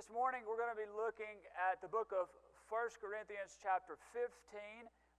This 0.00 0.16
morning 0.16 0.48
we're 0.48 0.56
going 0.56 0.72
to 0.72 0.80
be 0.80 0.88
looking 0.96 1.44
at 1.60 1.76
the 1.84 1.90
book 1.92 2.08
of 2.16 2.32
1 2.72 3.04
Corinthians, 3.04 3.60
chapter 3.60 4.00
15. 4.16 4.32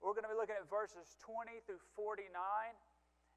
We're 0.02 0.18
going 0.18 0.26
to 0.26 0.34
be 0.34 0.40
looking 0.42 0.58
at 0.58 0.66
verses 0.74 1.22
20 1.22 1.62
through 1.70 1.78
49. 1.94 2.26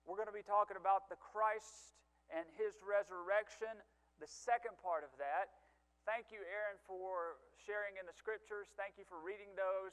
We're 0.09 0.17
going 0.17 0.33
to 0.33 0.33
be 0.33 0.41
talking 0.41 0.81
about 0.81 1.13
the 1.13 1.21
Christ 1.21 1.93
and 2.33 2.49
his 2.57 2.81
resurrection, 2.81 3.77
the 4.25 4.25
second 4.25 4.81
part 4.81 5.05
of 5.05 5.13
that. 5.21 5.53
Thank 6.09 6.33
you, 6.33 6.41
Aaron, 6.49 6.81
for 6.89 7.37
sharing 7.61 8.01
in 8.01 8.09
the 8.09 8.17
scriptures. 8.17 8.73
Thank 8.81 8.97
you 8.97 9.05
for 9.05 9.21
reading 9.21 9.53
those 9.53 9.93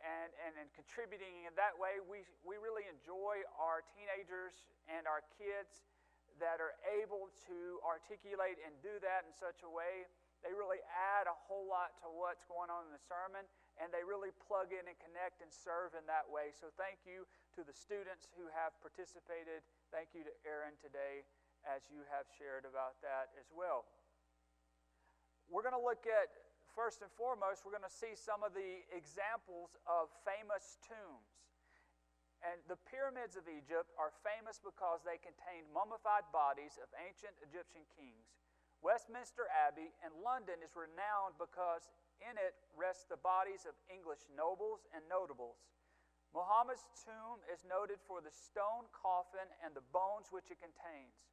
and, 0.00 0.32
and, 0.48 0.64
and 0.64 0.72
contributing 0.72 1.44
in 1.44 1.52
that 1.60 1.76
way. 1.76 2.00
We, 2.08 2.24
we 2.40 2.56
really 2.56 2.88
enjoy 2.88 3.44
our 3.60 3.84
teenagers 3.84 4.56
and 4.88 5.04
our 5.04 5.20
kids 5.36 5.84
that 6.40 6.56
are 6.56 6.72
able 6.88 7.28
to 7.52 7.84
articulate 7.84 8.56
and 8.64 8.72
do 8.80 8.96
that 9.04 9.28
in 9.28 9.32
such 9.36 9.60
a 9.60 9.68
way. 9.68 10.08
They 10.40 10.56
really 10.56 10.80
add 10.88 11.28
a 11.28 11.36
whole 11.36 11.68
lot 11.68 12.00
to 12.00 12.08
what's 12.08 12.48
going 12.48 12.72
on 12.72 12.88
in 12.88 12.92
the 12.96 13.04
sermon, 13.04 13.44
and 13.76 13.92
they 13.92 14.00
really 14.00 14.32
plug 14.40 14.72
in 14.72 14.88
and 14.88 14.96
connect 14.96 15.44
and 15.44 15.52
serve 15.52 15.92
in 15.92 16.08
that 16.08 16.24
way. 16.24 16.48
So, 16.56 16.72
thank 16.80 17.04
you 17.04 17.28
to 17.56 17.60
the 17.60 17.76
students 17.76 18.32
who 18.34 18.48
have 18.56 18.72
participated. 18.80 19.60
Thank 19.92 20.16
you 20.16 20.24
to 20.24 20.32
Aaron 20.48 20.80
today 20.80 21.28
as 21.68 21.84
you 21.92 22.00
have 22.08 22.24
shared 22.40 22.64
about 22.64 22.96
that 23.04 23.36
as 23.36 23.52
well. 23.52 23.84
We're 25.50 25.66
going 25.66 25.76
to 25.76 25.82
look 25.82 26.06
at, 26.06 26.30
first 26.72 27.02
and 27.02 27.10
foremost, 27.18 27.66
we're 27.66 27.74
going 27.74 27.84
to 27.84 27.92
see 27.92 28.14
some 28.16 28.40
of 28.40 28.54
the 28.54 28.86
examples 28.94 29.76
of 29.84 30.08
famous 30.22 30.78
tombs. 30.86 31.40
And 32.40 32.56
the 32.72 32.80
pyramids 32.88 33.36
of 33.36 33.44
Egypt 33.44 33.92
are 34.00 34.16
famous 34.24 34.56
because 34.56 35.04
they 35.04 35.20
contained 35.20 35.68
mummified 35.76 36.24
bodies 36.32 36.80
of 36.80 36.88
ancient 36.96 37.36
Egyptian 37.44 37.84
kings. 37.92 38.32
Westminster 38.80 39.48
Abbey 39.52 39.92
in 40.00 40.12
London 40.24 40.60
is 40.64 40.72
renowned 40.72 41.36
because 41.36 41.88
in 42.24 42.36
it 42.36 42.56
rest 42.76 43.08
the 43.12 43.20
bodies 43.20 43.68
of 43.68 43.76
English 43.92 44.24
nobles 44.32 44.88
and 44.96 45.04
notables. 45.08 45.60
Muhammad's 46.32 46.86
tomb 47.04 47.42
is 47.50 47.66
noted 47.66 47.98
for 48.06 48.22
the 48.22 48.30
stone 48.30 48.86
coffin 48.94 49.48
and 49.60 49.74
the 49.74 49.84
bones 49.90 50.30
which 50.30 50.48
it 50.48 50.62
contains. 50.62 51.26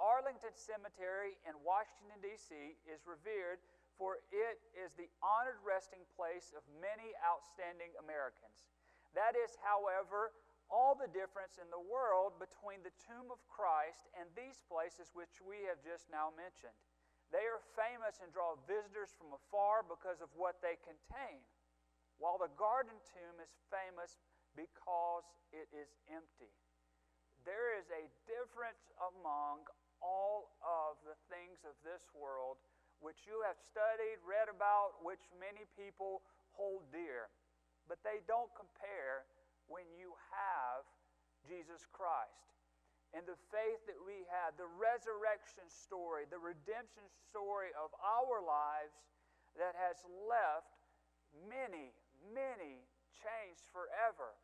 Arlington 0.00 0.56
Cemetery 0.56 1.36
in 1.44 1.52
Washington, 1.60 2.16
D.C. 2.24 2.56
is 2.88 3.04
revered 3.04 3.60
for 4.00 4.24
it 4.32 4.56
is 4.72 4.96
the 4.96 5.12
honored 5.20 5.60
resting 5.60 6.00
place 6.16 6.56
of 6.56 6.64
many 6.80 7.12
outstanding 7.20 7.92
Americans. 8.00 8.64
That 9.12 9.36
is, 9.36 9.60
however, 9.60 10.32
all 10.70 10.94
the 10.94 11.10
difference 11.10 11.58
in 11.58 11.66
the 11.68 11.82
world 11.82 12.38
between 12.38 12.80
the 12.86 12.94
tomb 13.02 13.28
of 13.34 13.42
Christ 13.50 14.06
and 14.14 14.30
these 14.38 14.62
places 14.70 15.10
which 15.12 15.42
we 15.42 15.66
have 15.66 15.82
just 15.82 16.06
now 16.08 16.30
mentioned. 16.38 16.74
They 17.34 17.46
are 17.46 17.62
famous 17.78 18.18
and 18.22 18.30
draw 18.30 18.58
visitors 18.66 19.14
from 19.14 19.34
afar 19.34 19.86
because 19.86 20.22
of 20.22 20.30
what 20.34 20.58
they 20.62 20.78
contain, 20.82 21.42
while 22.18 22.38
the 22.38 22.50
garden 22.58 22.98
tomb 23.06 23.36
is 23.38 23.50
famous 23.70 24.18
because 24.58 25.26
it 25.54 25.70
is 25.70 25.90
empty. 26.10 26.50
There 27.46 27.74
is 27.78 27.86
a 27.90 28.10
difference 28.26 28.90
among 28.98 29.66
all 30.02 30.54
of 30.62 30.98
the 31.06 31.18
things 31.30 31.62
of 31.62 31.74
this 31.86 32.02
world 32.14 32.58
which 33.00 33.24
you 33.24 33.40
have 33.48 33.56
studied, 33.56 34.20
read 34.20 34.52
about, 34.52 35.00
which 35.00 35.24
many 35.40 35.64
people 35.72 36.20
hold 36.52 36.84
dear. 36.92 37.32
But 37.88 38.04
they 38.04 38.20
don't 38.28 38.52
compare 38.52 39.24
when 39.70 39.86
you 39.94 40.12
have 40.34 40.82
Jesus 41.46 41.86
Christ. 41.94 42.58
And 43.14 43.26
the 43.26 43.38
faith 43.50 43.82
that 43.90 43.98
we 44.02 44.22
have, 44.30 44.54
the 44.54 44.70
resurrection 44.78 45.66
story, 45.66 46.30
the 46.30 46.38
redemption 46.38 47.06
story 47.30 47.74
of 47.74 47.90
our 47.98 48.38
lives 48.38 48.94
that 49.58 49.74
has 49.74 49.98
left 50.30 50.78
many, 51.46 51.90
many 52.30 52.86
changed 53.18 53.66
forever. 53.74 54.38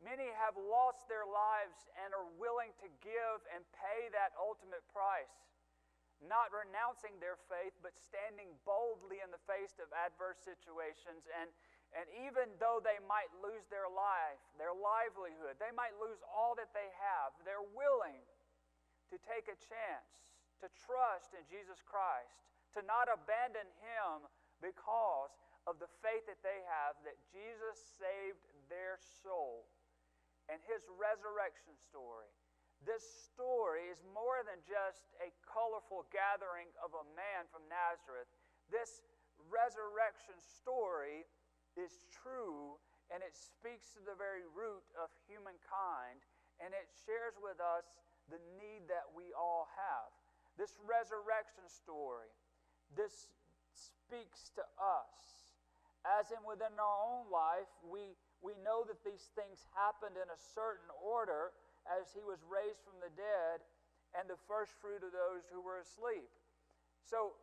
Many 0.00 0.32
have 0.36 0.56
lost 0.56 1.08
their 1.08 1.28
lives 1.28 1.88
and 2.00 2.12
are 2.16 2.28
willing 2.40 2.72
to 2.80 2.88
give 3.04 3.38
and 3.52 3.60
pay 3.76 4.08
that 4.16 4.32
ultimate 4.36 4.84
price, 4.92 5.32
not 6.24 6.52
renouncing 6.52 7.16
their 7.20 7.36
faith, 7.48 7.76
but 7.84 7.96
standing 7.96 8.52
boldly 8.64 9.20
in 9.20 9.32
the 9.32 9.40
face 9.44 9.76
of 9.80 9.92
adverse 9.92 10.40
situations 10.40 11.28
and 11.36 11.52
and 11.90 12.06
even 12.22 12.46
though 12.62 12.78
they 12.78 13.02
might 13.10 13.30
lose 13.42 13.66
their 13.66 13.90
life, 13.90 14.38
their 14.54 14.74
livelihood, 14.74 15.58
they 15.58 15.74
might 15.74 15.94
lose 15.98 16.22
all 16.30 16.54
that 16.54 16.70
they 16.70 16.86
have, 16.94 17.34
they're 17.42 17.66
willing 17.74 18.22
to 19.10 19.18
take 19.26 19.50
a 19.50 19.58
chance, 19.58 20.30
to 20.62 20.70
trust 20.86 21.34
in 21.34 21.42
Jesus 21.50 21.82
Christ, 21.82 22.46
to 22.78 22.86
not 22.86 23.10
abandon 23.10 23.66
Him 23.82 24.30
because 24.62 25.34
of 25.66 25.82
the 25.82 25.90
faith 25.98 26.22
that 26.30 26.38
they 26.46 26.62
have 26.62 26.94
that 27.02 27.18
Jesus 27.34 27.76
saved 27.98 28.46
their 28.70 28.94
soul 29.26 29.66
and 30.46 30.62
His 30.70 30.86
resurrection 30.94 31.74
story. 31.74 32.30
This 32.86 33.02
story 33.02 33.90
is 33.90 34.00
more 34.14 34.46
than 34.46 34.62
just 34.62 35.10
a 35.18 35.34
colorful 35.42 36.06
gathering 36.14 36.70
of 36.80 36.94
a 36.94 37.04
man 37.18 37.50
from 37.50 37.66
Nazareth. 37.66 38.30
This 38.70 39.02
resurrection 39.50 40.38
story 40.38 41.26
is 41.78 42.02
true 42.10 42.78
and 43.10 43.22
it 43.26 43.34
speaks 43.34 43.90
to 43.98 44.00
the 44.06 44.14
very 44.14 44.46
root 44.54 44.86
of 44.94 45.10
humankind 45.26 46.22
and 46.62 46.70
it 46.76 46.86
shares 47.06 47.34
with 47.40 47.58
us 47.58 47.86
the 48.30 48.38
need 48.60 48.86
that 48.86 49.10
we 49.10 49.34
all 49.34 49.66
have. 49.74 50.10
This 50.54 50.76
resurrection 50.84 51.66
story, 51.66 52.30
this 52.94 53.32
speaks 53.74 54.50
to 54.58 54.64
us. 54.78 55.50
As 56.06 56.32
in 56.32 56.40
within 56.48 56.72
our 56.80 57.00
own 57.04 57.28
life, 57.28 57.68
we, 57.84 58.16
we 58.40 58.56
know 58.64 58.86
that 58.88 59.04
these 59.04 59.32
things 59.36 59.68
happened 59.76 60.16
in 60.16 60.28
a 60.32 60.40
certain 60.56 60.88
order 60.96 61.52
as 61.88 62.12
he 62.12 62.24
was 62.24 62.40
raised 62.48 62.80
from 62.84 62.96
the 63.00 63.12
dead 63.12 63.60
and 64.16 64.26
the 64.26 64.40
first 64.48 64.74
fruit 64.80 65.04
of 65.04 65.12
those 65.12 65.46
who 65.52 65.60
were 65.60 65.80
asleep. 65.80 66.28
So, 67.04 67.36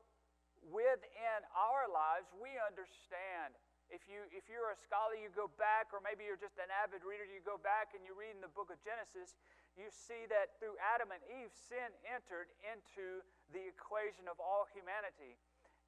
within 0.67 1.39
our 1.55 1.87
lives, 1.87 2.27
we 2.37 2.57
understand 2.59 3.55
if, 3.87 4.03
you, 4.11 4.19
if 4.35 4.51
you're 4.51 4.71
a 4.71 4.79
scholar, 4.79 5.15
you 5.15 5.31
go 5.31 5.47
back, 5.55 5.95
or 5.95 6.03
maybe 6.03 6.27
you're 6.27 6.39
just 6.39 6.59
an 6.59 6.67
avid 6.83 7.07
reader, 7.07 7.23
you 7.23 7.39
go 7.43 7.55
back 7.59 7.95
and 7.95 8.03
you 8.03 8.11
read 8.11 8.35
in 8.35 8.43
the 8.43 8.51
book 8.51 8.67
of 8.67 8.79
Genesis, 8.83 9.39
you 9.79 9.87
see 9.87 10.27
that 10.27 10.59
through 10.59 10.75
Adam 10.81 11.13
and 11.13 11.23
Eve, 11.31 11.53
sin 11.55 11.91
entered 12.03 12.51
into 12.67 13.23
the 13.55 13.63
equation 13.63 14.27
of 14.27 14.41
all 14.43 14.67
humanity. 14.75 15.39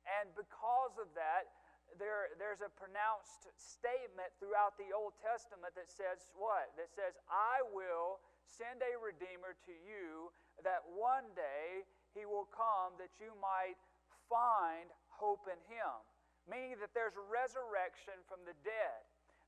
And 0.07 0.31
because 0.37 0.95
of 0.95 1.11
that, 1.19 1.51
there, 1.97 2.31
there's 2.37 2.61
a 2.61 2.71
pronounced 2.77 3.49
statement 3.57 4.29
throughout 4.37 4.77
the 4.77 4.93
Old 4.93 5.17
Testament 5.19 5.73
that 5.73 5.89
says 5.89 6.31
what? 6.37 6.71
That 6.77 6.93
says, 6.93 7.17
I 7.27 7.65
will 7.73 8.21
send 8.45 8.79
a 8.85 8.93
Redeemer 8.95 9.57
to 9.65 9.73
you 9.73 10.29
that 10.61 10.85
one 10.93 11.27
day 11.33 11.83
he 12.13 12.29
will 12.29 12.47
come 12.53 12.95
that 13.01 13.11
you 13.17 13.33
might 13.41 13.79
find 14.29 14.87
hope 15.09 15.49
in 15.49 15.57
him 15.67 15.93
meaning 16.49 16.81
that 16.81 16.91
there's 16.97 17.15
resurrection 17.29 18.17
from 18.25 18.41
the 18.43 18.57
dead. 18.65 19.01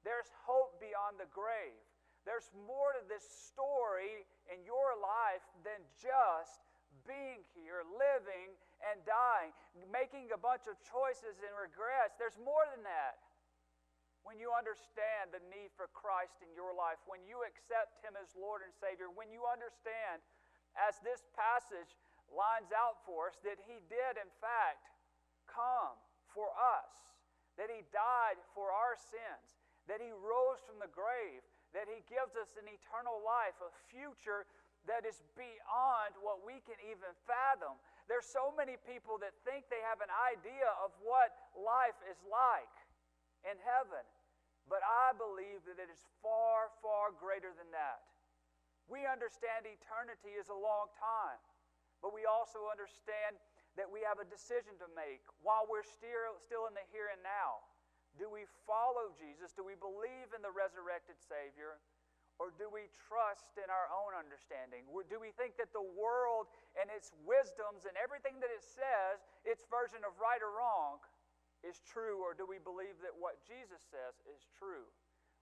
There's 0.05 0.29
hope 0.45 0.77
beyond 0.77 1.17
the 1.17 1.29
grave. 1.33 1.77
There's 2.25 2.53
more 2.69 2.93
to 2.93 3.01
this 3.09 3.25
story 3.25 4.29
in 4.53 4.61
your 4.61 4.93
life 5.01 5.41
than 5.65 5.81
just 5.97 6.61
being 7.09 7.41
here, 7.57 7.81
living 7.97 8.53
and 8.85 9.01
dying, 9.05 9.49
making 9.89 10.29
a 10.29 10.37
bunch 10.37 10.69
of 10.69 10.77
choices 10.85 11.41
and 11.41 11.53
regrets. 11.57 12.17
There's 12.21 12.37
more 12.37 12.65
than 12.69 12.85
that. 12.85 13.17
When 14.21 14.37
you 14.37 14.53
understand 14.53 15.33
the 15.33 15.41
need 15.49 15.73
for 15.73 15.89
Christ 15.97 16.45
in 16.45 16.53
your 16.53 16.77
life, 16.77 17.01
when 17.09 17.25
you 17.25 17.41
accept 17.41 18.05
Him 18.05 18.13
as 18.13 18.29
Lord 18.37 18.61
and 18.61 18.69
Savior, 18.77 19.09
when 19.09 19.33
you 19.33 19.49
understand, 19.49 20.21
as 20.77 21.01
this 21.01 21.25
passage 21.33 21.97
lines 22.29 22.69
out 22.69 23.01
for 23.01 23.33
us, 23.33 23.37
that 23.41 23.57
He 23.65 23.81
did, 23.89 24.21
in 24.21 24.29
fact, 24.37 24.93
come 25.49 25.97
for 26.33 26.51
us, 26.55 26.91
that 27.59 27.69
He 27.71 27.83
died 27.91 28.39
for 28.55 28.71
our 28.71 28.95
sins, 28.95 29.59
that 29.87 29.99
He 29.99 30.11
rose 30.11 30.63
from 30.63 30.79
the 30.79 30.91
grave, 30.91 31.43
that 31.75 31.87
He 31.87 32.03
gives 32.07 32.35
us 32.39 32.55
an 32.59 32.67
eternal 32.67 33.19
life, 33.23 33.55
a 33.63 33.71
future 33.91 34.47
that 34.89 35.05
is 35.05 35.21
beyond 35.37 36.17
what 36.25 36.41
we 36.41 36.57
can 36.65 36.77
even 36.81 37.13
fathom. 37.29 37.77
There's 38.09 38.25
so 38.25 38.49
many 38.49 38.81
people 38.81 39.21
that 39.21 39.37
think 39.45 39.69
they 39.69 39.81
have 39.85 40.01
an 40.01 40.09
idea 40.09 40.67
of 40.81 40.89
what 41.05 41.31
life 41.53 41.97
is 42.09 42.17
like 42.25 42.75
in 43.45 43.57
heaven, 43.61 44.01
but 44.65 44.81
I 44.81 45.13
believe 45.13 45.61
that 45.69 45.77
it 45.77 45.89
is 45.89 46.01
far, 46.25 46.73
far 46.81 47.13
greater 47.13 47.53
than 47.53 47.69
that. 47.73 48.01
We 48.89 49.05
understand 49.05 49.69
eternity 49.69 50.35
is 50.35 50.49
a 50.49 50.57
long 50.57 50.89
time, 50.97 51.39
but 52.01 52.11
we 52.11 52.25
also 52.25 52.67
understand 52.67 53.37
that 53.79 53.87
we 53.87 54.03
have 54.03 54.19
a 54.19 54.27
decision 54.27 54.75
to 54.83 54.87
make 54.91 55.23
while 55.39 55.63
we're 55.67 55.85
still, 55.85 56.35
still 56.43 56.67
in 56.67 56.73
the 56.75 56.83
here 56.91 57.11
and 57.11 57.23
now. 57.23 57.63
Do 58.19 58.27
we 58.27 58.43
follow 58.67 59.15
Jesus? 59.15 59.55
Do 59.55 59.63
we 59.63 59.79
believe 59.79 60.35
in 60.35 60.43
the 60.43 60.51
resurrected 60.51 61.15
Savior? 61.19 61.79
Or 62.41 62.49
do 62.57 62.67
we 62.73 62.89
trust 63.07 63.53
in 63.61 63.69
our 63.69 63.87
own 63.93 64.17
understanding? 64.17 64.89
Do 65.07 65.21
we 65.21 65.29
think 65.37 65.61
that 65.61 65.69
the 65.71 65.85
world 65.93 66.49
and 66.73 66.89
its 66.89 67.13
wisdoms 67.21 67.85
and 67.85 67.93
everything 67.95 68.41
that 68.41 68.49
it 68.49 68.65
says, 68.65 69.21
its 69.45 69.63
version 69.69 70.01
of 70.01 70.17
right 70.17 70.41
or 70.41 70.57
wrong, 70.57 70.99
is 71.61 71.85
true? 71.85 72.19
Or 72.25 72.33
do 72.33 72.49
we 72.49 72.57
believe 72.57 72.97
that 73.05 73.13
what 73.13 73.37
Jesus 73.45 73.79
says 73.93 74.17
is 74.25 74.49
true? 74.57 74.89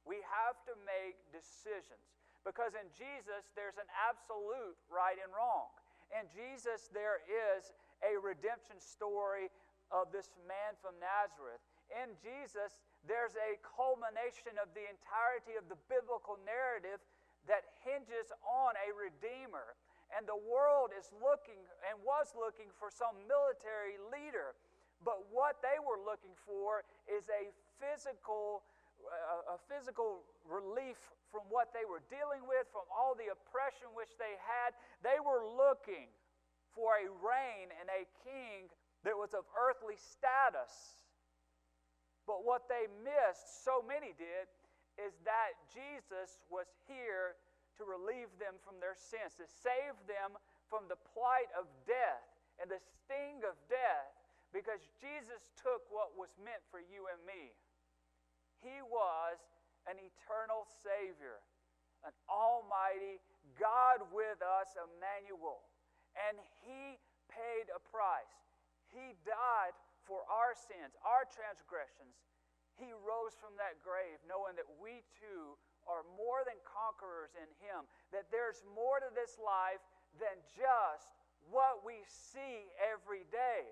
We 0.03 0.19
have 0.27 0.59
to 0.67 0.75
make 0.83 1.15
decisions 1.31 2.03
because 2.43 2.75
in 2.75 2.87
Jesus 2.91 3.51
there's 3.55 3.79
an 3.79 3.87
absolute 3.95 4.75
right 4.91 5.19
and 5.19 5.31
wrong. 5.31 5.71
In 6.11 6.27
Jesus 6.27 6.91
there 6.91 7.23
is 7.27 7.71
a 8.05 8.17
redemption 8.19 8.79
story 8.79 9.51
of 9.89 10.13
this 10.13 10.29
man 10.45 10.77
from 10.79 10.95
Nazareth. 11.01 11.61
In 11.89 12.13
Jesus, 12.21 12.77
there's 13.09 13.33
a 13.39 13.57
culmination 13.65 14.53
of 14.61 14.69
the 14.77 14.85
entirety 14.85 15.57
of 15.57 15.65
the 15.71 15.79
biblical 15.89 16.37
narrative 16.45 17.01
that 17.49 17.65
hinges 17.81 18.29
on 18.45 18.77
a 18.77 18.93
Redeemer. 18.93 19.73
And 20.13 20.25
the 20.25 20.37
world 20.37 20.93
is 20.93 21.09
looking 21.21 21.61
and 21.85 21.97
was 22.01 22.33
looking 22.33 22.69
for 22.77 22.89
some 22.89 23.13
military 23.29 23.97
leader. 24.09 24.57
But 25.05 25.25
what 25.29 25.61
they 25.61 25.77
were 25.79 26.01
looking 26.01 26.33
for 26.45 26.85
is 27.05 27.29
a 27.29 27.53
physical, 27.77 28.65
uh, 29.05 29.55
a 29.55 29.59
physical 29.69 30.25
relief 30.45 30.97
from 31.29 31.45
what 31.53 31.71
they 31.71 31.85
were 31.85 32.01
dealing 32.09 32.41
with, 32.49 32.65
from 32.73 32.89
all 32.89 33.13
the 33.13 33.29
oppression 33.29 33.89
which 33.93 34.17
they 34.17 34.33
had. 34.41 34.73
They 35.05 35.21
were 35.21 35.45
looking 35.45 36.09
for 36.79 36.95
a 36.95 37.11
reign 37.19 37.67
and 37.75 37.91
a 37.91 38.07
king 38.23 38.71
that 39.03 39.11
was 39.11 39.35
of 39.35 39.43
earthly 39.51 39.99
status. 39.99 40.71
But 42.23 42.47
what 42.47 42.71
they 42.71 42.87
missed, 43.03 43.67
so 43.67 43.83
many 43.83 44.15
did, 44.15 44.47
is 44.95 45.11
that 45.27 45.59
Jesus 45.75 46.39
was 46.47 46.71
here 46.87 47.35
to 47.75 47.83
relieve 47.83 48.31
them 48.39 48.55
from 48.63 48.79
their 48.79 48.95
sins, 48.95 49.35
to 49.43 49.47
save 49.47 49.95
them 50.07 50.39
from 50.71 50.87
the 50.87 50.99
plight 51.11 51.51
of 51.51 51.67
death 51.83 52.23
and 52.63 52.71
the 52.71 52.79
sting 52.79 53.43
of 53.43 53.59
death, 53.67 54.11
because 54.55 54.79
Jesus 55.03 55.51
took 55.59 55.83
what 55.91 56.15
was 56.15 56.31
meant 56.39 56.63
for 56.71 56.79
you 56.79 57.11
and 57.11 57.19
me. 57.27 57.51
He 58.63 58.79
was 58.87 59.39
an 59.87 59.99
eternal 59.99 60.67
Savior, 60.83 61.39
an 62.03 62.11
almighty 62.27 63.23
God 63.55 64.03
with 64.11 64.39
us, 64.43 64.75
Emmanuel. 64.75 65.63
And 66.27 66.35
He 66.65 66.99
paid 67.31 67.71
a 67.71 67.79
price. 67.79 68.35
He 68.89 69.15
died 69.23 69.75
for 70.03 70.25
our 70.25 70.57
sins, 70.57 70.97
our 71.05 71.29
transgressions. 71.29 72.17
He 72.75 72.89
rose 72.95 73.35
from 73.35 73.53
that 73.59 73.77
grave 73.83 74.17
knowing 74.25 74.55
that 74.55 74.67
we 74.79 75.03
too 75.19 75.59
are 75.85 76.07
more 76.15 76.45
than 76.47 76.55
conquerors 76.63 77.35
in 77.35 77.49
Him, 77.59 77.85
that 78.15 78.31
there's 78.31 78.63
more 78.71 79.03
to 79.03 79.09
this 79.11 79.35
life 79.41 79.83
than 80.17 80.39
just 80.55 81.11
what 81.51 81.83
we 81.83 82.03
see 82.07 82.67
every 82.79 83.27
day. 83.29 83.67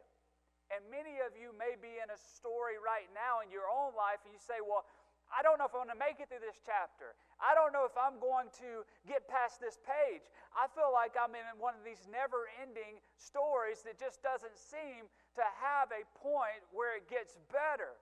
And 0.67 0.83
many 0.91 1.23
of 1.23 1.31
you 1.39 1.55
may 1.55 1.79
be 1.79 1.95
in 2.00 2.09
a 2.11 2.19
story 2.19 2.75
right 2.75 3.07
now 3.15 3.39
in 3.39 3.47
your 3.47 3.71
own 3.71 3.95
life, 3.95 4.19
and 4.27 4.35
you 4.35 4.41
say, 4.41 4.59
Well, 4.59 4.83
I 5.31 5.39
don't 5.43 5.59
know 5.59 5.67
if 5.67 5.75
I'm 5.75 5.88
going 5.88 5.95
to 5.95 6.00
make 6.00 6.19
it 6.19 6.27
through 6.27 6.43
this 6.43 6.59
chapter. 6.63 7.15
I 7.38 7.54
don't 7.54 7.69
know 7.69 7.86
if 7.86 7.94
I'm 7.94 8.18
going 8.18 8.50
to 8.66 8.81
get 9.06 9.30
past 9.30 9.62
this 9.62 9.78
page. 9.86 10.25
I 10.57 10.66
feel 10.74 10.89
like 10.89 11.13
I'm 11.13 11.38
in 11.38 11.45
one 11.62 11.78
of 11.78 11.86
these 11.86 12.01
never 12.10 12.50
ending 12.57 12.98
stories 13.13 13.86
that 13.86 14.01
just 14.01 14.25
doesn't 14.25 14.57
seem 14.57 15.06
to 15.38 15.45
have 15.62 15.94
a 15.94 16.01
point 16.18 16.66
where 16.74 16.98
it 16.98 17.06
gets 17.06 17.38
better. 17.54 17.94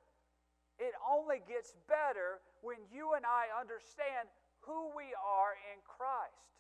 It 0.80 0.96
only 1.04 1.44
gets 1.44 1.76
better 1.88 2.40
when 2.64 2.80
you 2.92 3.16
and 3.16 3.28
I 3.28 3.52
understand 3.52 4.32
who 4.64 4.92
we 4.96 5.12
are 5.20 5.56
in 5.72 5.84
Christ. 5.84 6.56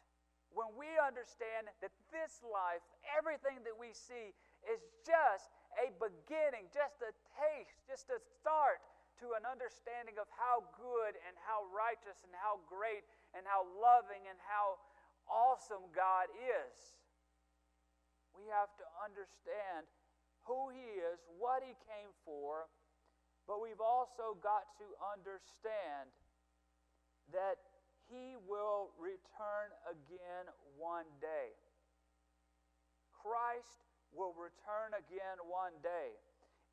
When 0.51 0.71
we 0.79 0.87
understand 0.99 1.67
that 1.83 1.91
this 2.15 2.39
life, 2.43 2.79
everything 3.11 3.59
that 3.67 3.75
we 3.75 3.91
see, 3.91 4.31
is 4.63 4.79
just 5.03 5.51
a 5.75 5.91
beginning, 5.99 6.71
just 6.71 7.03
a 7.03 7.11
taste, 7.35 7.83
just 7.87 8.07
a 8.07 8.19
start 8.19 8.79
to 9.23 9.35
an 9.37 9.47
understanding 9.47 10.19
of 10.19 10.27
how 10.35 10.65
good 10.75 11.13
and 11.23 11.33
how 11.43 11.63
righteous 11.71 12.19
and 12.27 12.33
how 12.35 12.59
great 12.67 13.07
and 13.31 13.47
how 13.47 13.63
loving 13.79 14.23
and 14.27 14.39
how 14.43 14.79
awesome 15.27 15.87
God 15.95 16.27
is. 16.35 16.77
We 18.35 18.51
have 18.51 18.71
to 18.77 18.85
understand 18.99 19.87
who 20.43 20.69
He 20.69 20.99
is, 20.99 21.17
what 21.39 21.63
He 21.63 21.73
came 21.87 22.11
for, 22.27 22.67
but 23.47 23.63
we've 23.63 23.81
also 23.81 24.35
got 24.43 24.67
to 24.83 24.87
understand 24.99 26.11
that 27.31 27.57
He 28.11 28.35
will 28.45 28.93
return 28.99 29.71
again 29.87 30.51
one 30.77 31.07
day. 31.23 31.55
Christ 33.15 33.81
will 34.13 34.35
return 34.37 34.93
again 34.93 35.41
one 35.49 35.73
day, 35.81 36.13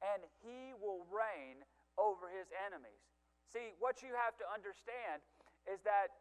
and 0.02 0.20
He 0.44 0.76
will 0.76 1.06
reign 1.08 1.64
over 2.00 2.28
his 2.32 2.48
enemies. 2.66 3.02
See, 3.52 3.76
what 3.78 4.00
you 4.00 4.12
have 4.16 4.36
to 4.40 4.46
understand 4.48 5.20
is 5.68 5.84
that 5.84 6.12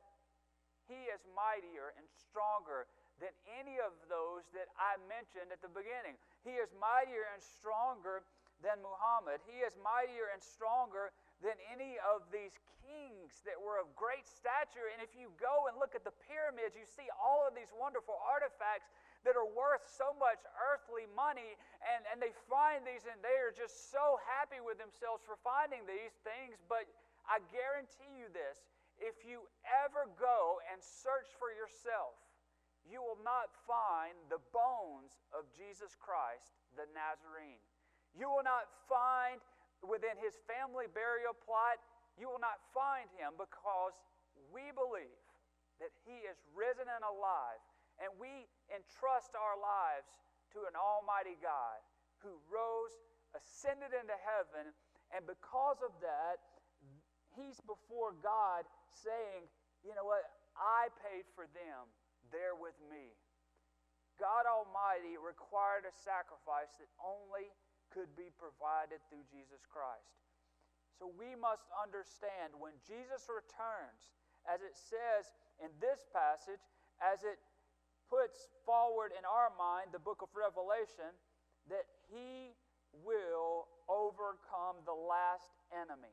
he 0.89 1.07
is 1.07 1.23
mightier 1.31 1.95
and 1.95 2.03
stronger 2.11 2.89
than 3.21 3.31
any 3.47 3.77
of 3.79 3.93
those 4.09 4.49
that 4.51 4.67
I 4.75 4.97
mentioned 5.07 5.53
at 5.53 5.61
the 5.61 5.71
beginning. 5.71 6.17
He 6.43 6.57
is 6.57 6.73
mightier 6.75 7.29
and 7.31 7.39
stronger 7.39 8.25
than 8.59 8.81
Muhammad. 8.81 9.41
He 9.45 9.61
is 9.61 9.77
mightier 9.79 10.33
and 10.33 10.41
stronger 10.41 11.13
than 11.41 11.57
any 11.73 11.97
of 12.01 12.25
these 12.29 12.53
kings 12.85 13.41
that 13.45 13.57
were 13.57 13.81
of 13.81 13.89
great 13.97 14.25
stature. 14.25 14.89
And 14.93 15.01
if 15.01 15.13
you 15.17 15.33
go 15.37 15.69
and 15.69 15.77
look 15.77 15.97
at 15.97 16.05
the 16.05 16.13
pyramids, 16.29 16.77
you 16.77 16.85
see 16.85 17.09
all 17.17 17.45
of 17.45 17.57
these 17.57 17.69
wonderful 17.73 18.17
artifacts 18.21 18.89
that 19.23 19.37
are 19.37 19.47
worth 19.47 19.85
so 19.85 20.17
much 20.17 20.41
earthly 20.57 21.05
money, 21.13 21.53
and, 21.85 22.01
and 22.09 22.17
they 22.17 22.33
find 22.49 22.81
these 22.81 23.05
and 23.05 23.17
they 23.21 23.37
are 23.37 23.53
just 23.53 23.93
so 23.93 24.17
happy 24.25 24.57
with 24.57 24.81
themselves 24.81 25.21
for 25.21 25.37
finding 25.45 25.85
these 25.85 26.17
things. 26.25 26.57
But 26.65 26.89
I 27.29 27.37
guarantee 27.53 28.17
you 28.17 28.29
this 28.33 28.65
if 28.97 29.25
you 29.25 29.45
ever 29.65 30.09
go 30.17 30.61
and 30.69 30.77
search 30.81 31.29
for 31.37 31.53
yourself, 31.53 32.17
you 32.85 33.01
will 33.01 33.21
not 33.21 33.53
find 33.69 34.17
the 34.29 34.41
bones 34.49 35.21
of 35.33 35.45
Jesus 35.53 35.93
Christ, 35.97 36.57
the 36.73 36.89
Nazarene. 36.93 37.61
You 38.17 38.29
will 38.29 38.45
not 38.45 38.69
find 38.89 39.37
within 39.85 40.17
his 40.21 40.37
family 40.45 40.89
burial 40.89 41.33
plot, 41.33 41.81
you 42.17 42.29
will 42.29 42.41
not 42.41 42.61
find 42.73 43.09
him 43.17 43.37
because 43.37 43.97
we 44.53 44.69
believe 44.73 45.21
that 45.81 45.93
he 46.05 46.21
is 46.29 46.37
risen 46.53 46.85
and 46.85 47.01
alive 47.01 47.61
and 48.01 48.09
we 48.17 48.49
entrust 48.73 49.37
our 49.37 49.55
lives 49.61 50.09
to 50.57 50.65
an 50.65 50.75
almighty 50.75 51.37
God 51.37 51.79
who 52.25 52.33
rose, 52.49 52.97
ascended 53.37 53.93
into 53.93 54.17
heaven, 54.25 54.73
and 55.13 55.23
because 55.29 55.79
of 55.85 55.93
that, 56.01 56.41
he's 57.37 57.61
before 57.63 58.17
God 58.19 58.65
saying, 58.89 59.47
You 59.85 59.93
know 59.93 60.05
what? 60.05 60.25
I 60.57 60.91
paid 60.99 61.29
for 61.31 61.47
them. 61.55 61.87
They're 62.33 62.57
with 62.57 62.75
me. 62.91 63.15
God 64.19 64.45
Almighty 64.45 65.17
required 65.17 65.87
a 65.87 65.93
sacrifice 65.93 66.69
that 66.77 66.91
only 67.01 67.49
could 67.89 68.13
be 68.13 68.29
provided 68.37 69.01
through 69.09 69.25
Jesus 69.27 69.65
Christ. 69.65 70.21
So 70.95 71.09
we 71.09 71.33
must 71.33 71.65
understand 71.73 72.53
when 72.53 72.77
Jesus 72.85 73.25
returns, 73.25 74.13
as 74.45 74.61
it 74.61 74.77
says 74.77 75.33
in 75.57 75.73
this 75.81 76.05
passage, 76.13 76.61
as 77.01 77.25
it 77.25 77.41
puts 78.11 78.51
forward 78.67 79.15
in 79.15 79.23
our 79.23 79.55
mind 79.55 79.95
the 79.95 80.03
book 80.03 80.19
of 80.19 80.27
Revelation 80.35 81.07
that 81.71 81.87
he 82.11 82.51
will 83.07 83.71
overcome 83.87 84.83
the 84.83 84.91
last 84.91 85.55
enemy. 85.71 86.11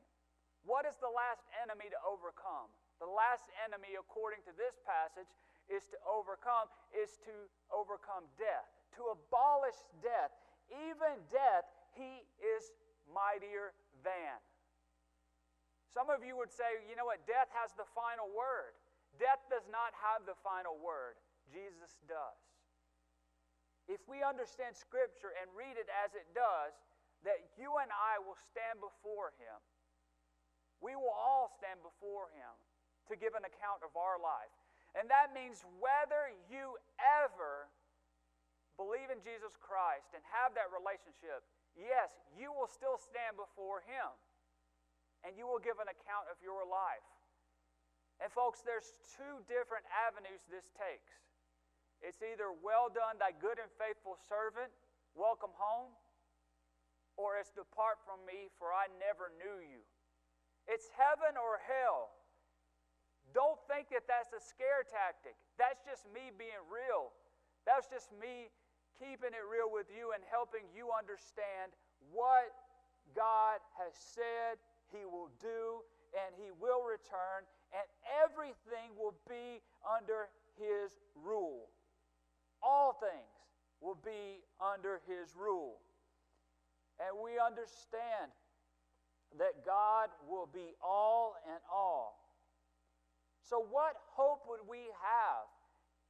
What 0.63 0.87
is 0.87 0.95
the 1.03 1.11
last 1.11 1.43
enemy 1.59 1.91
to 1.91 1.99
overcome? 2.07 2.71
The 3.03 3.11
last 3.11 3.51
enemy, 3.67 3.99
according 3.99 4.47
to 4.47 4.55
this 4.55 4.79
passage, 4.87 5.27
is 5.67 5.91
to 5.91 5.99
overcome, 6.07 6.71
is 6.95 7.19
to 7.27 7.35
overcome 7.67 8.23
death, 8.39 8.67
to 8.95 9.11
abolish 9.11 9.75
death. 9.99 10.31
Even 10.71 11.19
death, 11.27 11.67
he 11.99 12.23
is 12.39 12.71
mightier 13.11 13.75
than. 14.07 14.39
Some 15.91 16.07
of 16.07 16.23
you 16.23 16.37
would 16.37 16.53
say, 16.53 16.79
you 16.87 16.95
know 16.95 17.07
what, 17.07 17.23
death 17.27 17.49
has 17.55 17.75
the 17.75 17.87
final 17.91 18.29
word. 18.31 18.71
Death 19.17 19.41
does 19.51 19.65
not 19.67 19.91
have 19.99 20.23
the 20.23 20.37
final 20.45 20.77
word. 20.79 21.17
Jesus 21.49 21.97
does. 22.05 22.41
If 23.89 24.01
we 24.05 24.21
understand 24.21 24.77
Scripture 24.77 25.33
and 25.33 25.49
read 25.57 25.73
it 25.73 25.89
as 25.89 26.13
it 26.13 26.29
does, 26.37 26.77
that 27.25 27.41
you 27.57 27.81
and 27.81 27.89
I 27.89 28.21
will 28.21 28.37
stand 28.53 28.79
before 28.79 29.33
Him. 29.41 29.57
We 30.79 30.95
will 30.95 31.11
all 31.11 31.51
stand 31.57 31.81
before 31.83 32.31
Him 32.31 32.53
to 33.11 33.17
give 33.17 33.33
an 33.35 33.43
account 33.43 33.83
of 33.83 33.91
our 33.97 34.21
life. 34.21 34.53
And 34.93 35.09
that 35.09 35.35
means 35.35 35.65
whether 35.81 36.31
you 36.47 36.77
ever 37.01 37.67
believe 38.79 39.11
in 39.11 39.19
Jesus 39.19 39.57
Christ 39.59 40.15
and 40.15 40.23
have 40.31 40.55
that 40.55 40.71
relationship, 40.71 41.43
yes, 41.75 42.13
you 42.37 42.53
will 42.53 42.69
still 42.69 42.95
stand 42.95 43.35
before 43.35 43.83
Him 43.83 44.09
and 45.27 45.35
you 45.35 45.43
will 45.43 45.59
give 45.59 45.81
an 45.83 45.91
account 45.91 46.31
of 46.31 46.39
your 46.39 46.63
life. 46.63 47.03
And, 48.23 48.31
folks, 48.31 48.63
there's 48.63 48.95
two 49.15 49.43
different 49.47 49.87
avenues 49.91 50.43
this 50.47 50.67
takes. 50.75 51.11
It's 51.99 52.23
either, 52.23 52.51
well 52.63 52.87
done, 52.87 53.19
thy 53.19 53.35
good 53.35 53.59
and 53.59 53.71
faithful 53.75 54.15
servant, 54.15 54.71
welcome 55.15 55.51
home, 55.59 55.91
or 57.19 57.35
it's 57.35 57.51
depart 57.51 57.99
from 58.07 58.23
me, 58.23 58.47
for 58.55 58.71
I 58.71 58.87
never 58.95 59.35
knew 59.35 59.59
you. 59.59 59.83
It's 60.63 60.87
heaven 60.95 61.35
or 61.35 61.59
hell. 61.59 62.15
Don't 63.35 63.59
think 63.67 63.91
that 63.91 64.07
that's 64.07 64.31
a 64.31 64.41
scare 64.41 64.87
tactic. 64.87 65.35
That's 65.59 65.83
just 65.83 66.07
me 66.09 66.31
being 66.33 66.63
real. 66.71 67.11
That's 67.67 67.91
just 67.91 68.09
me 68.15 68.49
keeping 68.97 69.35
it 69.35 69.45
real 69.45 69.67
with 69.69 69.91
you 69.91 70.15
and 70.15 70.23
helping 70.27 70.65
you 70.71 70.89
understand 70.95 71.75
what 72.15 72.55
God 73.11 73.59
has 73.75 73.93
said 73.93 74.57
He 74.89 75.03
will 75.03 75.29
do, 75.43 75.83
and 76.15 76.31
He 76.39 76.49
will 76.55 76.81
return, 76.81 77.45
and 77.75 77.85
everything 78.23 78.95
will 78.95 79.19
be 79.27 79.61
under 79.83 80.31
His 80.55 80.95
rule. 81.13 81.69
All 82.61 82.97
things 82.99 83.31
will 83.81 83.97
be 84.03 84.43
under 84.59 85.01
His 85.07 85.35
rule. 85.35 85.77
And 86.99 87.15
we 87.23 87.39
understand 87.39 88.31
that 89.37 89.65
God 89.65 90.09
will 90.27 90.49
be 90.51 90.75
all 90.83 91.35
and 91.47 91.61
all. 91.71 92.19
So, 93.41 93.65
what 93.69 93.95
hope 94.13 94.45
would 94.49 94.61
we 94.69 94.91
have 94.99 95.47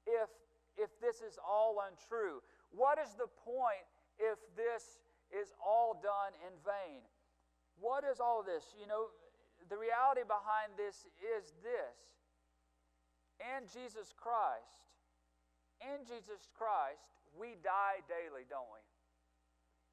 if, 0.08 0.30
if 0.78 0.90
this 1.00 1.22
is 1.22 1.38
all 1.40 1.84
untrue? 1.88 2.42
What 2.72 2.98
is 3.00 3.14
the 3.16 3.30
point 3.46 3.86
if 4.18 4.40
this 4.56 5.00
is 5.32 5.54
all 5.64 6.00
done 6.02 6.34
in 6.44 6.54
vain? 6.66 7.06
What 7.80 8.04
is 8.04 8.20
all 8.20 8.44
this? 8.44 8.76
You 8.80 8.88
know, 8.88 9.08
the 9.70 9.78
reality 9.78 10.28
behind 10.28 10.76
this 10.76 11.08
is 11.22 11.54
this. 11.64 11.98
In 13.40 13.64
Jesus 13.72 14.12
Christ, 14.18 14.84
in 15.84 16.06
Jesus 16.06 16.48
Christ, 16.56 17.08
we 17.36 17.56
die 17.64 18.04
daily, 18.08 18.44
don't 18.50 18.68
we? 18.72 18.82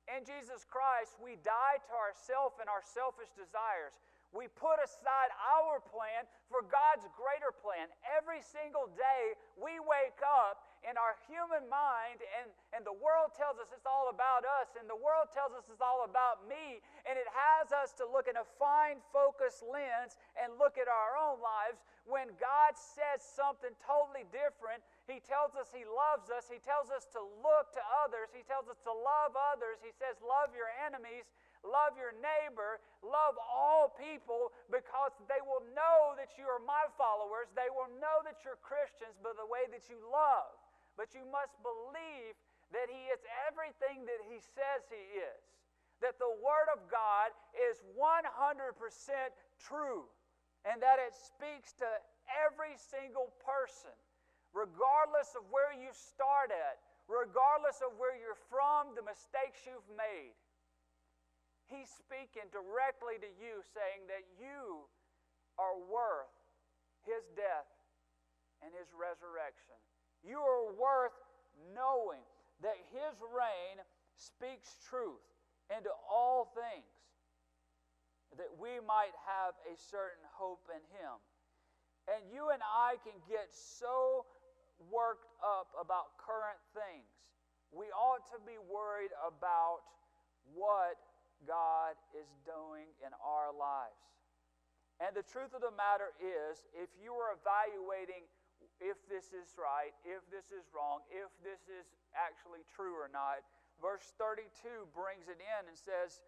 In 0.07 0.23
Jesus 0.23 0.63
Christ, 0.63 1.19
we 1.19 1.35
die 1.43 1.83
to 1.91 1.95
ourself 1.95 2.63
and 2.63 2.71
our 2.71 2.83
selfish 2.83 3.31
desires. 3.35 3.95
We 4.35 4.47
put 4.55 4.79
aside 4.83 5.31
our 5.39 5.83
plan 5.83 6.27
for 6.51 6.63
God's 6.63 7.07
greater 7.15 7.51
plan. 7.51 7.91
Every 8.07 8.43
single 8.43 8.91
day, 8.95 9.35
we 9.59 9.79
wake 9.83 10.19
up 10.23 10.67
in 10.87 10.95
our 10.95 11.19
human 11.27 11.67
mind, 11.67 12.23
and, 12.39 12.47
and 12.71 12.87
the 12.87 12.95
world 12.95 13.35
tells 13.35 13.59
us 13.59 13.71
it's 13.75 13.89
all 13.89 14.13
about 14.15 14.47
us, 14.47 14.79
and 14.79 14.87
the 14.87 14.99
world 14.99 15.35
tells 15.35 15.51
us 15.57 15.67
it's 15.67 15.83
all 15.83 16.07
about 16.07 16.47
me, 16.47 16.79
and 17.03 17.19
it 17.19 17.27
has 17.33 17.75
us 17.75 17.91
to 17.99 18.07
look 18.07 18.31
in 18.31 18.39
a 18.39 18.47
fine, 18.59 19.03
focused 19.11 19.67
lens 19.67 20.15
and 20.39 20.55
look 20.55 20.79
at 20.79 20.87
our 20.87 21.19
own 21.19 21.43
lives 21.43 21.83
when 22.07 22.31
God 22.39 22.79
says 22.79 23.19
something 23.19 23.75
totally 23.83 24.29
different 24.31 24.79
he 25.07 25.23
tells 25.23 25.55
us 25.55 25.71
He 25.71 25.87
loves 25.87 26.35
us. 26.35 26.51
He 26.51 26.59
tells 26.59 26.91
us 26.91 27.07
to 27.15 27.23
look 27.23 27.71
to 27.79 27.83
others. 28.03 28.35
He 28.35 28.43
tells 28.43 28.67
us 28.67 28.83
to 28.83 28.91
love 28.91 29.39
others. 29.39 29.79
He 29.79 29.95
says, 29.95 30.19
Love 30.19 30.51
your 30.51 30.67
enemies, 30.83 31.31
love 31.63 31.95
your 31.95 32.11
neighbor, 32.19 32.83
love 33.07 33.39
all 33.39 33.95
people 33.95 34.51
because 34.67 35.15
they 35.31 35.39
will 35.47 35.63
know 35.79 36.19
that 36.19 36.35
you 36.35 36.51
are 36.51 36.59
my 36.59 36.91
followers. 36.99 37.47
They 37.55 37.71
will 37.71 37.91
know 38.03 38.27
that 38.27 38.43
you're 38.43 38.59
Christians 38.59 39.15
by 39.23 39.31
the 39.39 39.47
way 39.47 39.71
that 39.71 39.87
you 39.87 40.03
love. 40.11 40.51
But 40.99 41.15
you 41.15 41.23
must 41.31 41.55
believe 41.63 42.35
that 42.75 42.91
He 42.91 43.07
is 43.15 43.23
everything 43.47 44.03
that 44.11 44.21
He 44.27 44.43
says 44.43 44.91
He 44.91 45.23
is. 45.23 45.43
That 46.03 46.19
the 46.19 46.35
Word 46.43 46.67
of 46.75 46.83
God 46.91 47.31
is 47.55 47.79
100% 47.95 48.27
true 49.63 50.11
and 50.67 50.83
that 50.83 50.99
it 50.99 51.15
speaks 51.15 51.71
to 51.79 51.87
every 52.27 52.75
single 52.75 53.31
person 53.39 53.95
regardless 54.57 55.37
of 55.37 55.45
where 55.53 55.77
you 55.77 55.93
start 55.93 56.49
at, 56.49 56.81
regardless 57.05 57.85
of 57.85 57.93
where 58.01 58.17
you're 58.17 58.41
from, 58.49 58.97
the 58.97 59.05
mistakes 59.05 59.69
you've 59.69 59.93
made. 59.93 60.33
He's 61.69 61.93
speaking 61.93 62.49
directly 62.49 63.21
to 63.21 63.31
you, 63.37 63.61
saying 63.77 64.09
that 64.09 64.25
you 64.41 64.89
are 65.61 65.77
worth 65.77 66.33
His 67.05 67.29
death 67.37 67.69
and 68.65 68.73
His 68.73 68.89
resurrection. 68.97 69.77
You 70.25 70.41
are 70.41 70.73
worth 70.73 71.15
knowing 71.77 72.25
that 72.65 72.81
His 72.97 73.13
reign 73.21 73.85
speaks 74.17 74.81
truth 74.89 75.21
into 75.69 75.93
all 76.09 76.49
things, 76.57 76.97
that 78.41 78.49
we 78.57 78.81
might 78.81 79.13
have 79.29 79.53
a 79.69 79.77
certain 79.77 80.25
hope 80.33 80.65
in 80.73 80.81
Him. 80.97 81.21
And 82.07 82.23
you 82.31 82.55
and 82.55 82.63
I 82.63 83.03
can 83.03 83.19
get 83.27 83.51
so 83.51 84.25
worked 84.93 85.29
up 85.41 85.73
about 85.77 86.17
current 86.21 86.61
things. 86.77 87.09
We 87.75 87.91
ought 87.93 88.25
to 88.33 88.39
be 88.45 88.57
worried 88.57 89.13
about 89.21 89.85
what 90.55 90.97
God 91.45 91.99
is 92.15 92.31
doing 92.47 92.89
in 93.03 93.13
our 93.21 93.53
lives. 93.53 94.01
And 95.03 95.13
the 95.13 95.27
truth 95.27 95.53
of 95.53 95.61
the 95.61 95.75
matter 95.77 96.17
is, 96.17 96.65
if 96.73 96.89
you 96.97 97.13
are 97.21 97.37
evaluating 97.37 98.25
if 98.81 98.97
this 99.09 99.33
is 99.33 99.57
right, 99.57 99.93
if 100.05 100.25
this 100.33 100.49
is 100.53 100.65
wrong, 100.73 101.05
if 101.13 101.29
this 101.45 101.69
is 101.69 101.85
actually 102.17 102.65
true 102.73 102.97
or 102.97 103.09
not, 103.09 103.45
verse 103.81 104.17
32 104.17 104.89
brings 104.97 105.29
it 105.29 105.41
in 105.41 105.63
and 105.69 105.77
says, 105.77 106.25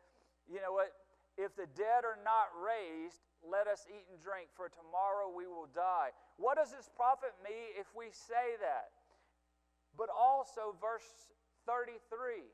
you 0.48 0.60
know 0.60 0.72
what? 0.72 0.92
If 1.36 1.56
the 1.56 1.68
dead 1.76 2.04
are 2.04 2.20
not 2.24 2.52
raised, 2.56 3.24
let 3.42 3.70
us 3.70 3.86
eat 3.86 4.06
and 4.10 4.18
drink, 4.18 4.50
for 4.54 4.68
tomorrow 4.68 5.30
we 5.30 5.46
will 5.46 5.70
die. 5.70 6.10
What 6.36 6.58
does 6.58 6.74
this 6.74 6.90
profit 6.94 7.34
me 7.42 7.74
if 7.78 7.86
we 7.94 8.10
say 8.10 8.58
that? 8.58 8.90
But 9.94 10.10
also, 10.10 10.78
verse 10.78 11.06
33 11.66 12.46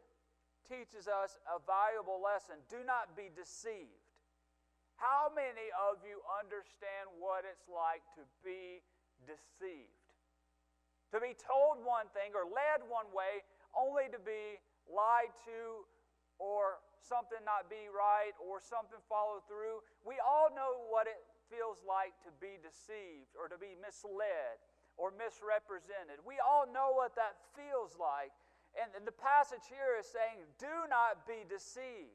teaches 0.65 1.09
us 1.09 1.37
a 1.45 1.61
valuable 1.61 2.21
lesson 2.25 2.57
do 2.73 2.81
not 2.89 3.13
be 3.13 3.29
deceived. 3.33 4.01
How 4.97 5.29
many 5.29 5.69
of 5.75 6.01
you 6.07 6.23
understand 6.41 7.11
what 7.19 7.45
it's 7.45 7.67
like 7.69 8.01
to 8.17 8.25
be 8.41 8.81
deceived? 9.27 10.09
To 11.13 11.21
be 11.21 11.37
told 11.37 11.83
one 11.85 12.09
thing 12.15 12.33
or 12.33 12.47
led 12.47 12.83
one 12.87 13.11
way, 13.11 13.45
only 13.75 14.09
to 14.11 14.21
be 14.23 14.59
lied 14.87 15.35
to 15.47 15.85
or 16.39 16.79
something 17.05 17.41
not 17.45 17.69
be 17.69 17.93
right 17.93 18.33
or 18.41 18.65
something 18.65 18.99
follow 19.07 19.45
through. 19.45 19.85
We 20.03 20.17
all 20.25 20.49
know 20.57 20.89
what 20.89 21.05
it 21.05 21.21
feels 21.53 21.85
like 21.85 22.17
to 22.25 22.33
be 22.41 22.57
deceived 22.65 23.37
or 23.37 23.53
to 23.53 23.61
be 23.61 23.77
misled 23.79 24.57
or 24.97 25.13
misrepresented. 25.13 26.25
We 26.25 26.41
all 26.41 26.65
know 26.65 26.97
what 26.97 27.13
that 27.21 27.37
feels 27.53 27.95
like. 28.01 28.33
And 28.75 29.07
the 29.07 29.15
passage 29.15 29.71
here 29.71 30.01
is 30.01 30.09
saying, 30.09 30.43
do 30.59 30.89
not 30.91 31.29
be 31.31 31.47
deceived. 31.47 32.11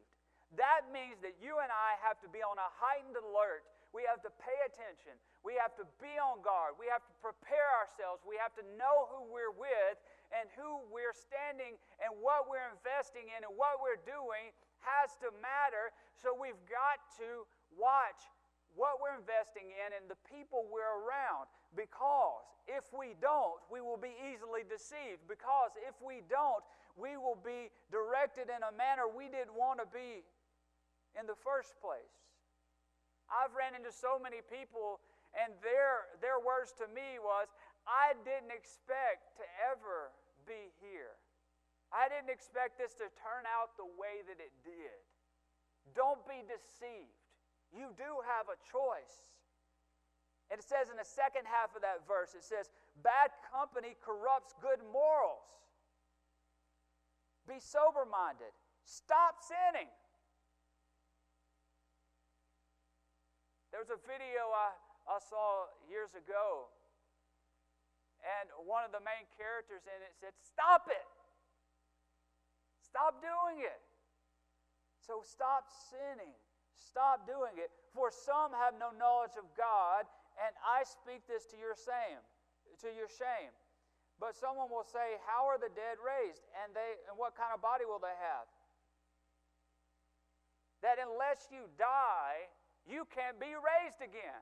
That 0.58 0.89
means 0.91 1.22
that 1.22 1.38
you 1.39 1.62
and 1.62 1.69
I 1.69 1.96
have 2.03 2.17
to 2.25 2.27
be 2.27 2.41
on 2.41 2.58
a 2.58 2.69
heightened 2.74 3.15
alert. 3.15 3.63
We 3.93 4.03
have 4.10 4.22
to 4.25 4.31
pay 4.41 4.60
attention. 4.65 5.13
We 5.46 5.55
have 5.58 5.74
to 5.79 5.86
be 5.98 6.13
on 6.19 6.43
guard. 6.43 6.75
We 6.75 6.89
have 6.91 7.05
to 7.05 7.13
prepare 7.24 7.69
ourselves. 7.79 8.22
We 8.27 8.36
have 8.41 8.51
to 8.60 8.65
know 8.75 9.08
who 9.13 9.29
we're 9.29 9.55
with 9.55 9.98
and 10.36 10.46
who 10.53 10.84
we're 10.93 11.15
standing 11.15 11.79
and 12.03 12.12
what 12.22 12.46
we're 12.51 12.69
investing 12.69 13.29
in 13.34 13.41
and 13.48 13.53
what 13.55 13.81
we're 13.81 14.01
doing 14.03 14.51
has 14.84 15.16
to 15.24 15.32
matter. 15.40 15.92
So 16.16 16.36
we've 16.36 16.60
got 16.68 17.00
to 17.24 17.48
watch 17.76 18.22
what 18.78 19.02
we're 19.02 19.18
investing 19.18 19.72
in 19.74 19.90
and 19.98 20.06
the 20.08 20.20
people 20.30 20.70
we're 20.70 21.04
around. 21.04 21.50
Because 21.74 22.46
if 22.66 22.90
we 22.94 23.18
don't, 23.20 23.62
we 23.70 23.82
will 23.82 24.00
be 24.00 24.14
easily 24.30 24.66
deceived. 24.66 25.26
Because 25.26 25.74
if 25.86 25.98
we 26.02 26.22
don't, 26.30 26.64
we 26.98 27.16
will 27.16 27.40
be 27.40 27.72
directed 27.90 28.52
in 28.52 28.62
a 28.66 28.74
manner 28.76 29.08
we 29.08 29.32
didn't 29.32 29.56
want 29.56 29.80
to 29.80 29.88
be 29.90 30.26
in 31.18 31.26
the 31.26 31.38
first 31.38 31.78
place. 31.80 32.30
I've 33.30 33.54
ran 33.54 33.78
into 33.78 33.94
so 33.94 34.18
many 34.18 34.42
people, 34.42 34.98
and 35.38 35.54
their, 35.62 36.10
their 36.18 36.42
words 36.42 36.74
to 36.82 36.90
me 36.90 37.22
was, 37.22 37.46
I 37.86 38.18
didn't 38.26 38.54
expect 38.54 39.38
to 39.38 39.46
ever 39.70 40.14
be 40.50 40.74
here. 40.82 41.14
I 41.89 42.05
didn't 42.05 42.29
expect 42.29 42.77
this 42.77 42.93
to 43.01 43.10
turn 43.17 43.50
out 43.50 43.74
the 43.74 43.89
way 43.98 44.22
that 44.29 44.38
it 44.38 44.53
did. 44.62 45.01
Don't 45.98 46.22
be 46.29 46.46
deceived. 46.46 47.17
You 47.74 47.93
do 47.98 48.22
have 48.25 48.50
a 48.50 48.58
choice. 48.62 49.34
And 50.50 50.58
it 50.58 50.65
says 50.65 50.89
in 50.89 50.98
the 50.98 51.05
second 51.05 51.46
half 51.46 51.74
of 51.77 51.81
that 51.86 52.05
verse, 52.10 52.34
it 52.34 52.46
says, 52.46 52.69
Bad 53.05 53.29
company 53.53 53.93
corrupts 54.01 54.58
good 54.62 54.81
morals. 54.89 55.46
Be 57.46 57.62
sober 57.62 58.05
minded. 58.05 58.53
Stop 58.86 59.41
sinning. 59.41 59.89
There 63.69 63.81
was 63.81 63.93
a 63.93 64.01
video 64.10 64.50
I, 64.50 64.74
I 65.05 65.22
saw 65.22 65.69
years 65.86 66.17
ago, 66.17 66.74
and 68.25 68.50
one 68.65 68.81
of 68.81 68.89
the 68.89 69.01
main 69.05 69.29
characters 69.38 69.86
in 69.86 70.00
it 70.01 70.17
said, 70.17 70.34
Stop 70.41 70.89
it. 70.89 71.05
Stop 72.89 73.22
doing 73.22 73.62
it. 73.62 73.81
So 74.98 75.22
stop 75.22 75.69
sinning. 75.69 76.34
Stop 76.81 77.29
doing 77.29 77.53
it. 77.62 77.69
For 77.93 78.10
some 78.10 78.50
have 78.58 78.74
no 78.81 78.89
knowledge 78.98 79.38
of 79.38 79.46
God, 79.53 80.10
And 80.39 80.55
I 80.63 80.88
speak 80.88 81.27
this 81.27 81.43
to 81.51 81.60
your 81.60 81.75
shame, 81.75 82.24
to 82.79 82.89
your 82.96 83.12
shame. 83.12 83.51
But 84.24 84.39
someone 84.39 84.72
will 84.72 84.88
say, 84.88 85.19
How 85.27 85.46
are 85.46 85.60
the 85.60 85.72
dead 85.75 86.00
raised? 86.00 86.48
And 86.63 86.72
they 86.72 86.96
and 87.12 87.19
what 87.19 87.36
kind 87.36 87.51
of 87.51 87.60
body 87.60 87.84
will 87.84 88.00
they 88.00 88.15
have? 88.24 88.48
That 90.79 90.96
unless 90.96 91.51
you 91.51 91.67
die, 91.75 92.48
you 92.88 93.03
can't 93.12 93.36
be 93.36 93.51
raised 93.51 94.00
again. 94.00 94.39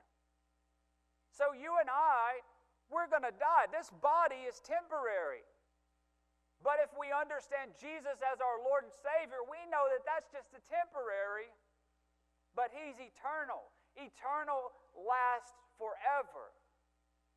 So 1.34 1.50
you 1.50 1.74
and 1.82 1.90
I, 1.90 2.42
we're 2.90 3.10
going 3.10 3.26
to 3.26 3.34
die. 3.34 3.66
This 3.74 3.90
body 4.00 4.46
is 4.46 4.62
temporary. 4.62 5.42
But 6.62 6.82
if 6.82 6.90
we 6.98 7.14
understand 7.14 7.78
Jesus 7.78 8.18
as 8.18 8.42
our 8.42 8.58
Lord 8.66 8.82
and 8.82 8.94
Savior, 8.94 9.46
we 9.46 9.62
know 9.70 9.86
that 9.94 10.02
that's 10.02 10.26
just 10.34 10.50
a 10.58 10.62
temporary, 10.66 11.50
but 12.58 12.74
He's 12.74 12.98
eternal. 12.98 13.70
Eternal 13.94 14.74
lasts 14.98 15.54
forever. 15.78 16.50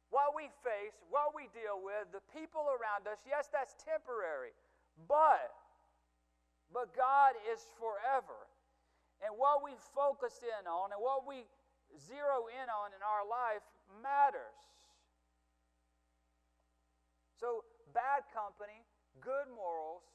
What 0.10 0.36
we 0.36 0.52
face, 0.66 0.98
what 1.08 1.32
we 1.32 1.48
deal 1.56 1.80
with, 1.80 2.12
the 2.12 2.26
people 2.36 2.68
around 2.68 3.08
us, 3.08 3.22
yes, 3.24 3.48
that's 3.48 3.78
temporary. 3.80 4.52
But, 5.08 5.56
but 6.74 6.92
God 6.98 7.38
is 7.48 7.64
forever. 7.80 8.50
And 9.24 9.38
what 9.38 9.64
we 9.64 9.78
focus 9.94 10.42
in 10.42 10.68
on 10.68 10.92
and 10.92 11.00
what 11.00 11.24
we 11.30 11.46
zero 11.96 12.50
in 12.52 12.68
on 12.68 12.92
in 12.92 13.02
our 13.06 13.24
life 13.24 13.64
matters. 14.02 14.60
So, 17.40 17.64
bad 17.94 18.28
company, 18.34 18.86
good 19.20 19.52
morals, 19.52 20.08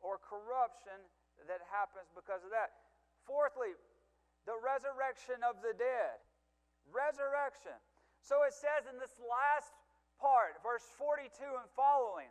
or 0.00 0.18
corruption 0.18 0.98
that 1.46 1.62
happens 1.70 2.10
because 2.14 2.42
of 2.42 2.50
that. 2.50 2.74
Fourthly, 3.26 3.74
the 4.46 4.58
resurrection 4.58 5.38
of 5.46 5.62
the 5.62 5.74
dead. 5.74 6.18
Resurrection. 6.90 7.74
So 8.22 8.42
it 8.42 8.54
says 8.54 8.90
in 8.90 8.98
this 8.98 9.14
last 9.22 9.74
part, 10.18 10.58
verse 10.62 10.86
42 10.98 11.30
and 11.42 11.70
following, 11.74 12.30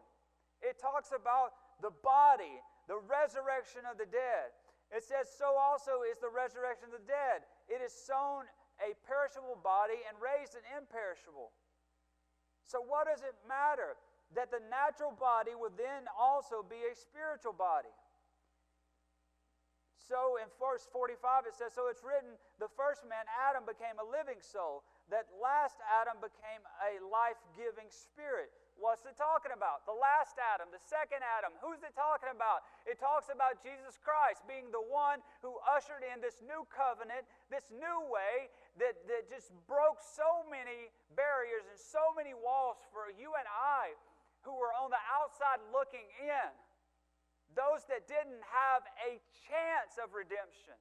it 0.59 0.79
talks 0.79 1.15
about 1.15 1.55
the 1.79 1.91
body, 2.03 2.59
the 2.91 2.99
resurrection 2.99 3.87
of 3.87 3.95
the 3.95 4.07
dead. 4.07 4.51
It 4.91 5.07
says, 5.07 5.31
So 5.31 5.55
also 5.55 6.03
is 6.03 6.19
the 6.19 6.31
resurrection 6.31 6.91
of 6.91 6.99
the 6.99 7.07
dead. 7.07 7.47
It 7.71 7.79
is 7.79 7.95
sown 7.95 8.43
a 8.83 8.91
perishable 9.07 9.55
body 9.63 10.03
and 10.03 10.19
raised 10.19 10.59
an 10.59 10.67
imperishable. 10.75 11.55
So, 12.67 12.83
what 12.83 13.07
does 13.07 13.23
it 13.23 13.35
matter? 13.47 13.95
That 14.35 14.51
the 14.51 14.63
natural 14.71 15.11
body 15.11 15.51
would 15.55 15.75
then 15.75 16.07
also 16.15 16.63
be 16.63 16.79
a 16.87 16.95
spiritual 16.95 17.53
body. 17.53 17.91
So 20.11 20.35
in 20.43 20.51
verse 20.59 20.91
45 20.91 21.47
it 21.47 21.55
says, 21.55 21.71
So 21.71 21.87
it's 21.87 22.03
written, 22.03 22.35
the 22.59 22.67
first 22.75 23.07
man, 23.07 23.23
Adam, 23.47 23.63
became 23.63 23.95
a 23.95 24.07
living 24.07 24.43
soul. 24.43 24.83
That 25.07 25.31
last 25.39 25.79
Adam 25.87 26.19
became 26.19 26.63
a 26.83 26.99
life 27.07 27.39
giving 27.55 27.87
spirit. 27.87 28.51
What's 28.79 29.05
it 29.05 29.13
talking 29.13 29.53
about? 29.53 29.85
The 29.85 29.93
last 29.93 30.41
Adam, 30.41 30.73
the 30.73 30.81
second 30.81 31.21
Adam. 31.21 31.53
Who's 31.61 31.85
it 31.85 31.93
talking 31.93 32.33
about? 32.33 32.65
It 32.89 32.97
talks 32.97 33.29
about 33.29 33.61
Jesus 33.61 33.95
Christ 34.01 34.41
being 34.49 34.73
the 34.73 34.81
one 34.81 35.21
who 35.45 35.53
ushered 35.69 36.01
in 36.01 36.17
this 36.17 36.41
new 36.41 36.65
covenant, 36.73 37.23
this 37.53 37.69
new 37.69 37.99
way 38.09 38.49
that, 38.81 38.97
that 39.05 39.29
just 39.29 39.53
broke 39.69 40.01
so 40.01 40.43
many 40.49 40.89
barriers 41.13 41.67
and 41.69 41.77
so 41.77 42.11
many 42.17 42.33
walls 42.33 42.81
for 42.89 43.11
you 43.13 43.37
and 43.37 43.45
I 43.47 43.93
who 44.41 44.57
were 44.57 44.73
on 44.73 44.89
the 44.89 45.03
outside 45.21 45.61
looking 45.69 46.05
in. 46.21 46.51
Those 47.53 47.83
that 47.91 48.07
didn't 48.07 48.41
have 48.47 48.81
a 49.05 49.19
chance 49.47 49.99
of 49.99 50.15
redemption. 50.15 50.77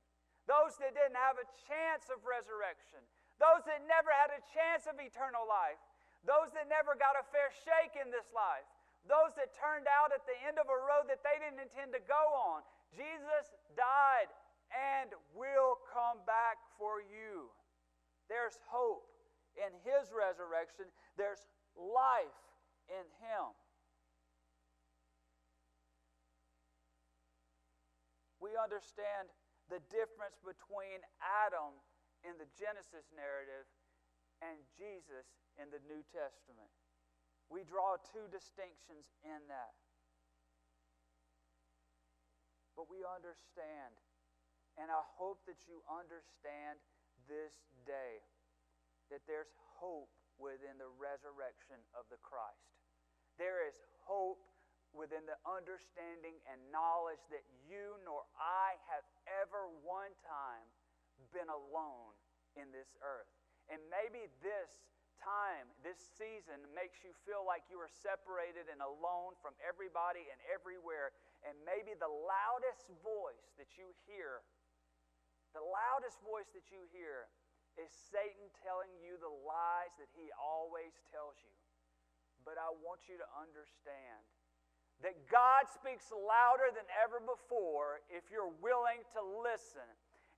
Those 0.47 0.79
that 0.79 0.95
didn't 0.95 1.19
have 1.19 1.37
a 1.37 1.47
chance 1.69 2.09
of 2.09 2.23
resurrection. 2.23 3.03
Those 3.43 3.65
that 3.67 3.83
never 3.87 4.11
had 4.13 4.31
a 4.31 4.43
chance 4.55 4.87
of 4.87 4.97
eternal 4.99 5.45
life. 5.45 5.81
Those 6.23 6.53
that 6.53 6.69
never 6.69 6.95
got 6.95 7.17
a 7.17 7.25
fair 7.33 7.51
shake 7.53 7.97
in 7.97 8.13
this 8.13 8.29
life. 8.31 8.67
Those 9.09 9.33
that 9.41 9.57
turned 9.57 9.89
out 9.89 10.13
at 10.13 10.23
the 10.29 10.37
end 10.45 10.61
of 10.61 10.69
a 10.69 10.77
road 10.77 11.09
that 11.09 11.25
they 11.25 11.41
didn't 11.41 11.61
intend 11.61 11.97
to 11.97 12.03
go 12.05 12.23
on. 12.53 12.61
Jesus 12.93 13.57
died 13.73 14.29
and 14.71 15.11
will 15.33 15.81
come 15.89 16.21
back 16.29 16.61
for 16.77 17.01
you. 17.01 17.49
There's 18.29 18.61
hope 18.69 19.09
in 19.59 19.73
his 19.83 20.15
resurrection, 20.15 20.87
there's 21.19 21.43
life 21.75 22.39
in 22.87 23.03
him. 23.19 23.51
We 28.41 28.57
understand 28.57 29.29
the 29.69 29.85
difference 29.93 30.41
between 30.41 31.05
Adam 31.21 31.77
in 32.25 32.41
the 32.41 32.49
Genesis 32.57 33.13
narrative 33.13 33.69
and 34.41 34.57
Jesus 34.75 35.29
in 35.61 35.69
the 35.69 35.81
New 35.85 36.01
Testament. 36.09 36.73
We 37.53 37.63
draw 37.69 38.01
two 38.01 38.27
distinctions 38.33 39.13
in 39.21 39.41
that. 39.53 39.77
But 42.73 42.89
we 42.89 43.05
understand, 43.05 43.93
and 44.81 44.89
I 44.89 45.05
hope 45.05 45.45
that 45.45 45.69
you 45.69 45.85
understand 45.85 46.81
this 47.29 47.53
day, 47.85 48.25
that 49.13 49.21
there's 49.29 49.53
hope 49.77 50.09
within 50.41 50.81
the 50.81 50.89
resurrection 50.97 51.77
of 51.93 52.09
the 52.09 52.17
Christ. 52.25 52.73
There 53.37 53.61
is 53.69 53.77
hope 54.09 54.41
within 54.91 55.23
the 55.27 55.39
understanding 55.47 56.39
and 56.51 56.59
knowledge 56.75 57.23
that 57.31 57.47
you 57.67 57.99
nor 58.03 58.27
I 58.39 58.75
have 58.91 59.07
ever 59.43 59.71
one 59.87 60.13
time 60.27 60.67
been 61.31 61.51
alone 61.51 62.15
in 62.59 62.75
this 62.75 62.91
earth. 63.05 63.31
And 63.71 63.79
maybe 63.87 64.27
this 64.43 64.71
time, 65.23 65.69
this 65.85 66.01
season, 66.17 66.59
makes 66.75 67.05
you 67.05 67.15
feel 67.23 67.45
like 67.47 67.69
you 67.71 67.79
are 67.79 67.93
separated 67.93 68.67
and 68.73 68.81
alone 68.83 69.37
from 69.39 69.55
everybody 69.63 70.27
and 70.27 70.41
everywhere. 70.51 71.15
And 71.47 71.55
maybe 71.63 71.95
the 71.95 72.11
loudest 72.11 72.91
voice 73.05 73.53
that 73.61 73.79
you 73.79 73.93
hear, 74.09 74.43
the 75.55 75.63
loudest 75.63 76.19
voice 76.25 76.51
that 76.57 76.73
you 76.73 76.83
hear, 76.91 77.31
is 77.79 77.93
Satan 78.11 78.51
telling 78.59 78.91
you 78.99 79.15
the 79.23 79.31
lies 79.31 79.95
that 80.03 80.11
he 80.19 80.33
always 80.35 80.99
tells 81.15 81.39
you. 81.39 81.55
But 82.43 82.59
I 82.59 82.73
want 82.83 83.07
you 83.07 83.21
to 83.21 83.29
understand 83.37 84.25
that 85.01 85.17
God 85.33 85.69
speaks 85.73 86.13
louder 86.13 86.69
than 86.77 86.87
ever 87.01 87.25
before 87.25 88.05
if 88.13 88.29
you're 88.29 88.53
willing 88.61 89.01
to 89.17 89.21
listen. 89.41 89.87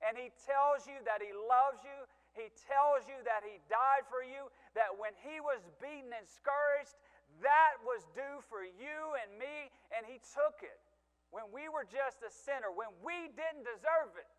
And 0.03 0.15
he 0.15 0.31
tells 0.43 0.87
you 0.87 0.99
that 1.03 1.19
he 1.19 1.31
loves 1.31 1.83
you 1.83 2.07
he 2.33 2.49
tells 2.65 3.05
you 3.05 3.17
that 3.25 3.45
He 3.45 3.61
died 3.69 4.09
for 4.09 4.25
you, 4.25 4.49
that 4.73 4.89
when 4.97 5.13
He 5.21 5.37
was 5.37 5.61
beaten 5.77 6.09
and 6.09 6.25
scourged, 6.25 6.97
that 7.45 7.77
was 7.85 8.01
due 8.17 8.41
for 8.49 8.65
you 8.65 8.99
and 9.21 9.37
me, 9.37 9.69
and 9.93 10.05
He 10.05 10.17
took 10.33 10.61
it. 10.65 10.81
When 11.29 11.49
we 11.53 11.69
were 11.69 11.85
just 11.85 12.21
a 12.25 12.29
sinner, 12.29 12.73
when 12.73 12.89
we 13.05 13.29
didn't 13.37 13.65
deserve 13.65 14.17
it, 14.17 14.29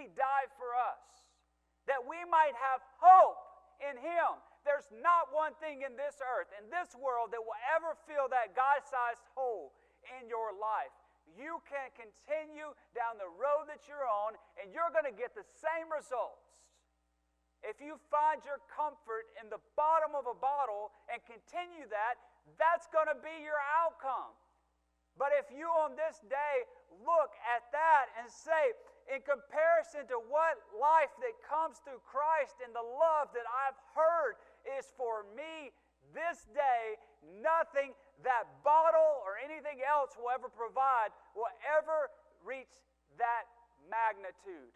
He 0.00 0.08
died 0.16 0.50
for 0.56 0.72
us, 0.76 1.28
that 1.84 2.00
we 2.00 2.24
might 2.28 2.56
have 2.56 2.80
hope 3.00 3.40
in 3.84 4.00
Him. 4.00 4.32
There's 4.68 4.92
not 5.00 5.32
one 5.32 5.56
thing 5.64 5.80
in 5.80 5.96
this 5.96 6.20
earth, 6.20 6.52
in 6.60 6.68
this 6.68 6.92
world, 6.92 7.32
that 7.32 7.40
will 7.40 7.56
ever 7.72 7.96
fill 8.04 8.28
that 8.28 8.52
God 8.52 8.84
sized 8.84 9.24
hole 9.32 9.72
in 10.20 10.28
your 10.28 10.52
life 10.52 10.92
you 11.36 11.60
can 11.68 11.92
continue 11.92 12.72
down 12.96 13.20
the 13.20 13.28
road 13.36 13.68
that 13.68 13.84
you're 13.84 14.06
on 14.06 14.38
and 14.56 14.72
you're 14.72 14.90
going 14.94 15.06
to 15.06 15.14
get 15.14 15.36
the 15.36 15.44
same 15.44 15.90
results. 15.92 16.48
If 17.60 17.82
you 17.82 17.98
find 18.08 18.42
your 18.46 18.62
comfort 18.70 19.30
in 19.42 19.50
the 19.50 19.58
bottom 19.74 20.14
of 20.14 20.30
a 20.30 20.36
bottle 20.38 20.94
and 21.10 21.18
continue 21.26 21.86
that, 21.90 22.18
that's 22.58 22.86
going 22.94 23.10
to 23.10 23.18
be 23.18 23.42
your 23.42 23.58
outcome. 23.82 24.30
But 25.18 25.34
if 25.34 25.50
you 25.50 25.66
on 25.66 25.98
this 25.98 26.22
day 26.30 26.56
look 27.02 27.34
at 27.42 27.66
that 27.74 28.14
and 28.22 28.30
say, 28.30 28.78
in 29.08 29.24
comparison 29.24 30.04
to 30.12 30.20
what 30.28 30.60
life 30.76 31.12
that 31.24 31.36
comes 31.40 31.80
through 31.80 32.04
Christ 32.04 32.60
and 32.60 32.76
the 32.76 32.84
love 32.84 33.32
that 33.32 33.48
I've 33.48 33.80
heard 33.96 34.36
is 34.76 34.92
for 35.00 35.24
me 35.32 35.72
this 36.12 36.44
day, 36.52 36.96
nothing 37.40 37.96
that 38.24 38.48
bottle 38.64 39.24
or 39.24 39.40
anything 39.40 39.80
else 39.84 40.16
will 40.16 40.32
ever 40.32 40.48
provide 40.48 41.12
will 41.36 41.50
ever 41.64 42.12
reach 42.44 42.72
that 43.20 43.48
magnitude. 43.88 44.72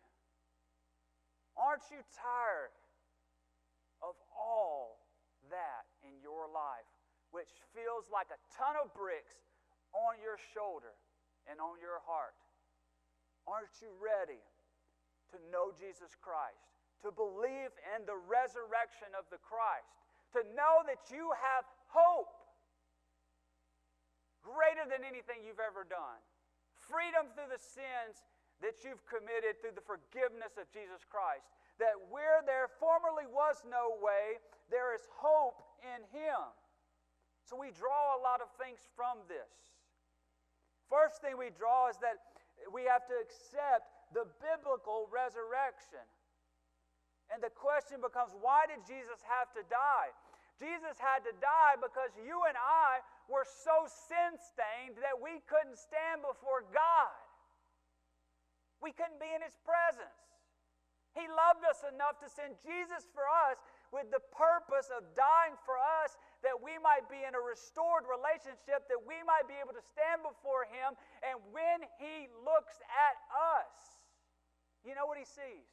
Aren't 1.57 1.85
you 1.93 2.01
tired 2.13 2.73
of 4.01 4.17
all 4.33 5.05
that 5.53 5.85
in 6.01 6.17
your 6.25 6.49
life, 6.49 6.89
which 7.31 7.53
feels 7.77 8.09
like 8.09 8.33
a 8.33 8.41
ton 8.57 8.81
of 8.81 8.93
bricks 8.97 9.37
on 9.93 10.17
your 10.25 10.41
shoulder 10.57 10.97
and 11.45 11.61
on 11.61 11.77
your 11.81 12.01
heart? 12.09 12.37
Aren't 13.47 13.75
you 13.83 13.91
ready 13.99 14.41
to 15.35 15.37
know 15.51 15.75
Jesus 15.75 16.15
Christ, 16.19 16.63
to 17.03 17.11
believe 17.11 17.73
in 17.97 18.07
the 18.07 18.17
resurrection 18.17 19.11
of 19.19 19.27
the 19.33 19.41
Christ, 19.43 19.91
to 20.39 20.47
know 20.55 20.87
that 20.87 21.11
you 21.11 21.33
have 21.35 21.67
hope 21.91 22.31
greater 24.41 24.87
than 24.87 25.03
anything 25.03 25.43
you've 25.43 25.63
ever 25.63 25.83
done? 25.83 26.21
Freedom 26.75 27.31
through 27.35 27.51
the 27.51 27.61
sins 27.61 28.23
that 28.63 28.87
you've 28.87 29.03
committed 29.11 29.59
through 29.59 29.75
the 29.75 29.83
forgiveness 29.83 30.55
of 30.55 30.71
Jesus 30.71 31.03
Christ. 31.07 31.51
that 31.83 31.99
where 32.15 32.45
there 32.45 32.69
formerly 32.79 33.27
was 33.27 33.65
no 33.67 33.97
way, 33.99 34.39
there 34.71 34.95
is 34.95 35.03
hope 35.11 35.59
in 35.83 36.05
Him. 36.15 36.39
So 37.43 37.59
we 37.59 37.75
draw 37.75 38.15
a 38.15 38.21
lot 38.21 38.39
of 38.39 38.53
things 38.61 38.87
from 38.95 39.19
this. 39.27 39.51
First 40.87 41.25
thing 41.25 41.35
we 41.35 41.51
draw 41.51 41.89
is 41.89 41.97
that 42.05 42.32
we 42.71 42.87
have 42.87 43.07
to 43.11 43.17
accept 43.19 43.91
the 44.13 44.29
biblical 44.39 45.09
resurrection. 45.09 46.05
And 47.33 47.41
the 47.41 47.51
question 47.51 48.05
becomes 48.05 48.37
why 48.39 48.69
did 48.69 48.85
Jesus 48.85 49.19
have 49.25 49.49
to 49.57 49.65
die? 49.73 50.13
Jesus 50.61 51.01
had 51.01 51.25
to 51.25 51.33
die 51.41 51.81
because 51.81 52.13
you 52.21 52.45
and 52.45 52.55
I 52.55 53.01
were 53.27 53.49
so 53.49 53.89
sin 53.89 54.37
stained 54.37 55.01
that 55.01 55.17
we 55.17 55.41
couldn't 55.49 55.81
stand 55.81 56.21
before 56.21 56.69
God. 56.71 57.17
We 58.85 58.93
couldn't 58.93 59.19
be 59.19 59.33
in 59.33 59.41
His 59.41 59.57
presence. 59.65 60.23
He 61.17 61.25
loved 61.29 61.65
us 61.65 61.81
enough 61.89 62.21
to 62.21 62.29
send 62.29 62.57
Jesus 62.61 63.09
for 63.17 63.25
us 63.49 63.57
with 63.93 64.09
the 64.09 64.25
purpose 64.33 64.89
of 64.89 65.05
dying 65.13 65.55
for 65.69 65.77
us 65.77 66.17
that 66.41 66.57
we 66.57 66.81
might 66.81 67.07
be 67.13 67.21
in 67.23 67.37
a 67.37 67.43
restored 67.45 68.09
relationship, 68.09 68.89
that 68.89 68.99
we 69.05 69.21
might 69.29 69.45
be 69.45 69.55
able 69.61 69.77
to 69.77 69.85
stand 69.85 70.25
before 70.25 70.65
Him. 70.65 70.97
And 71.21 71.37
when 71.53 71.85
He 72.01 72.33
looks 72.41 72.81
at 72.89 73.17
us, 73.37 74.01
you 74.83 74.97
know 74.97 75.05
what 75.05 75.21
He 75.21 75.29
sees? 75.29 75.69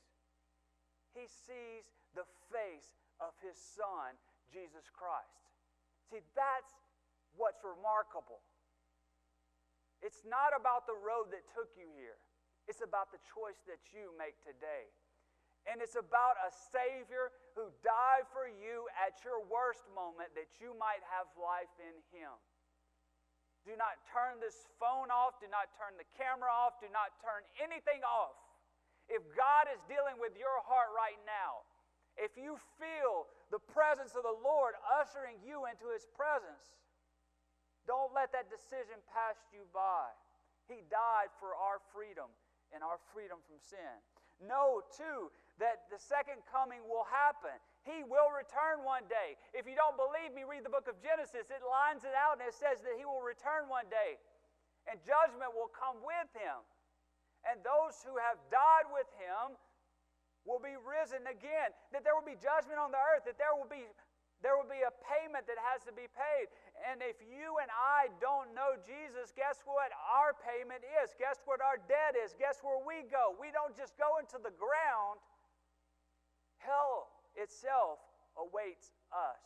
He 1.16 1.26
sees 1.26 1.88
the 2.14 2.28
face 2.52 3.00
of 3.24 3.32
His 3.40 3.56
Son, 3.56 4.14
Jesus 4.52 4.92
Christ. 4.92 5.48
See, 6.12 6.22
that's 6.36 6.76
what's 7.40 7.64
remarkable. 7.64 8.44
It's 10.04 10.28
not 10.28 10.52
about 10.52 10.88
the 10.88 10.96
road 10.96 11.32
that 11.32 11.48
took 11.56 11.72
you 11.80 11.88
here, 11.96 12.20
it's 12.68 12.84
about 12.84 13.16
the 13.16 13.22
choice 13.32 13.64
that 13.66 13.80
you 13.96 14.12
make 14.20 14.36
today. 14.44 14.92
And 15.70 15.86
it's 15.86 15.94
about 15.94 16.42
a 16.42 16.50
Savior 16.74 17.30
who 17.54 17.70
died 17.86 18.26
for 18.34 18.50
you 18.50 18.90
at 18.98 19.22
your 19.22 19.46
worst 19.46 19.86
moment 19.94 20.34
that 20.34 20.58
you 20.58 20.74
might 20.74 21.06
have 21.14 21.30
life 21.38 21.70
in 21.78 21.94
Him. 22.10 22.34
Do 23.70 23.78
not 23.78 24.02
turn 24.10 24.42
this 24.42 24.66
phone 24.82 25.14
off. 25.14 25.38
Do 25.38 25.46
not 25.52 25.70
turn 25.78 25.94
the 26.02 26.10
camera 26.18 26.50
off. 26.50 26.82
Do 26.82 26.90
not 26.90 27.14
turn 27.22 27.46
anything 27.62 28.02
off. 28.02 28.34
If 29.06 29.22
God 29.38 29.70
is 29.70 29.78
dealing 29.86 30.18
with 30.18 30.34
your 30.34 30.58
heart 30.66 30.90
right 30.90 31.22
now, 31.30 31.66
if 32.18 32.34
you 32.34 32.58
feel 32.82 33.30
the 33.54 33.62
presence 33.62 34.18
of 34.18 34.26
the 34.26 34.40
Lord 34.42 34.74
ushering 34.90 35.38
you 35.46 35.70
into 35.70 35.94
His 35.94 36.10
presence, 36.18 36.82
don't 37.86 38.14
let 38.14 38.34
that 38.34 38.50
decision 38.50 39.02
pass 39.10 39.38
you 39.54 39.66
by. 39.70 40.10
He 40.70 40.86
died 40.90 41.34
for 41.42 41.58
our 41.58 41.82
freedom 41.90 42.30
and 42.70 42.86
our 42.86 43.02
freedom 43.14 43.42
from 43.50 43.58
sin. 43.58 43.98
Know, 44.40 44.86
too, 44.94 45.34
that 45.60 45.88
the 45.92 46.00
second 46.00 46.40
coming 46.48 46.80
will 46.88 47.06
happen. 47.08 47.54
He 47.84 48.04
will 48.08 48.32
return 48.32 48.84
one 48.84 49.04
day. 49.12 49.36
If 49.52 49.68
you 49.68 49.76
don't 49.76 50.00
believe 50.00 50.32
me, 50.32 50.48
read 50.48 50.64
the 50.64 50.72
book 50.72 50.88
of 50.88 51.00
Genesis. 51.04 51.52
It 51.52 51.64
lines 51.64 52.08
it 52.08 52.16
out 52.16 52.40
and 52.40 52.44
it 52.48 52.56
says 52.56 52.80
that 52.84 52.96
he 52.96 53.04
will 53.04 53.24
return 53.24 53.68
one 53.68 53.88
day 53.92 54.20
and 54.88 54.98
judgment 55.04 55.54
will 55.54 55.70
come 55.70 56.00
with 56.02 56.30
him. 56.34 56.64
And 57.48 57.62
those 57.64 58.00
who 58.04 58.20
have 58.20 58.40
died 58.52 58.88
with 58.92 59.08
him 59.16 59.56
will 60.44 60.60
be 60.60 60.76
risen 60.76 61.24
again. 61.30 61.72
That 61.96 62.04
there 62.04 62.18
will 62.18 62.26
be 62.26 62.36
judgment 62.40 62.80
on 62.80 62.92
the 62.92 63.00
earth, 63.00 63.24
that 63.30 63.40
there 63.40 63.54
will 63.56 63.70
be 63.70 63.86
there 64.40 64.56
will 64.56 64.72
be 64.72 64.88
a 64.88 64.96
payment 65.04 65.44
that 65.52 65.60
has 65.60 65.84
to 65.84 65.92
be 65.92 66.08
paid. 66.16 66.48
And 66.88 67.04
if 67.04 67.20
you 67.20 67.60
and 67.60 67.68
I 67.76 68.08
don't 68.24 68.56
know 68.56 68.80
Jesus, 68.80 69.36
guess 69.36 69.60
what 69.68 69.92
our 70.00 70.32
payment 70.32 70.80
is? 71.04 71.12
Guess 71.20 71.44
what 71.44 71.60
our 71.60 71.76
debt 71.92 72.16
is? 72.16 72.32
Guess 72.40 72.64
where 72.64 72.80
we 72.80 73.04
go? 73.12 73.36
We 73.36 73.52
don't 73.52 73.76
just 73.76 74.00
go 74.00 74.16
into 74.16 74.40
the 74.40 74.56
ground, 74.56 75.20
hell 76.60 77.12
itself 77.36 78.00
awaits 78.38 78.92
us. 79.12 79.42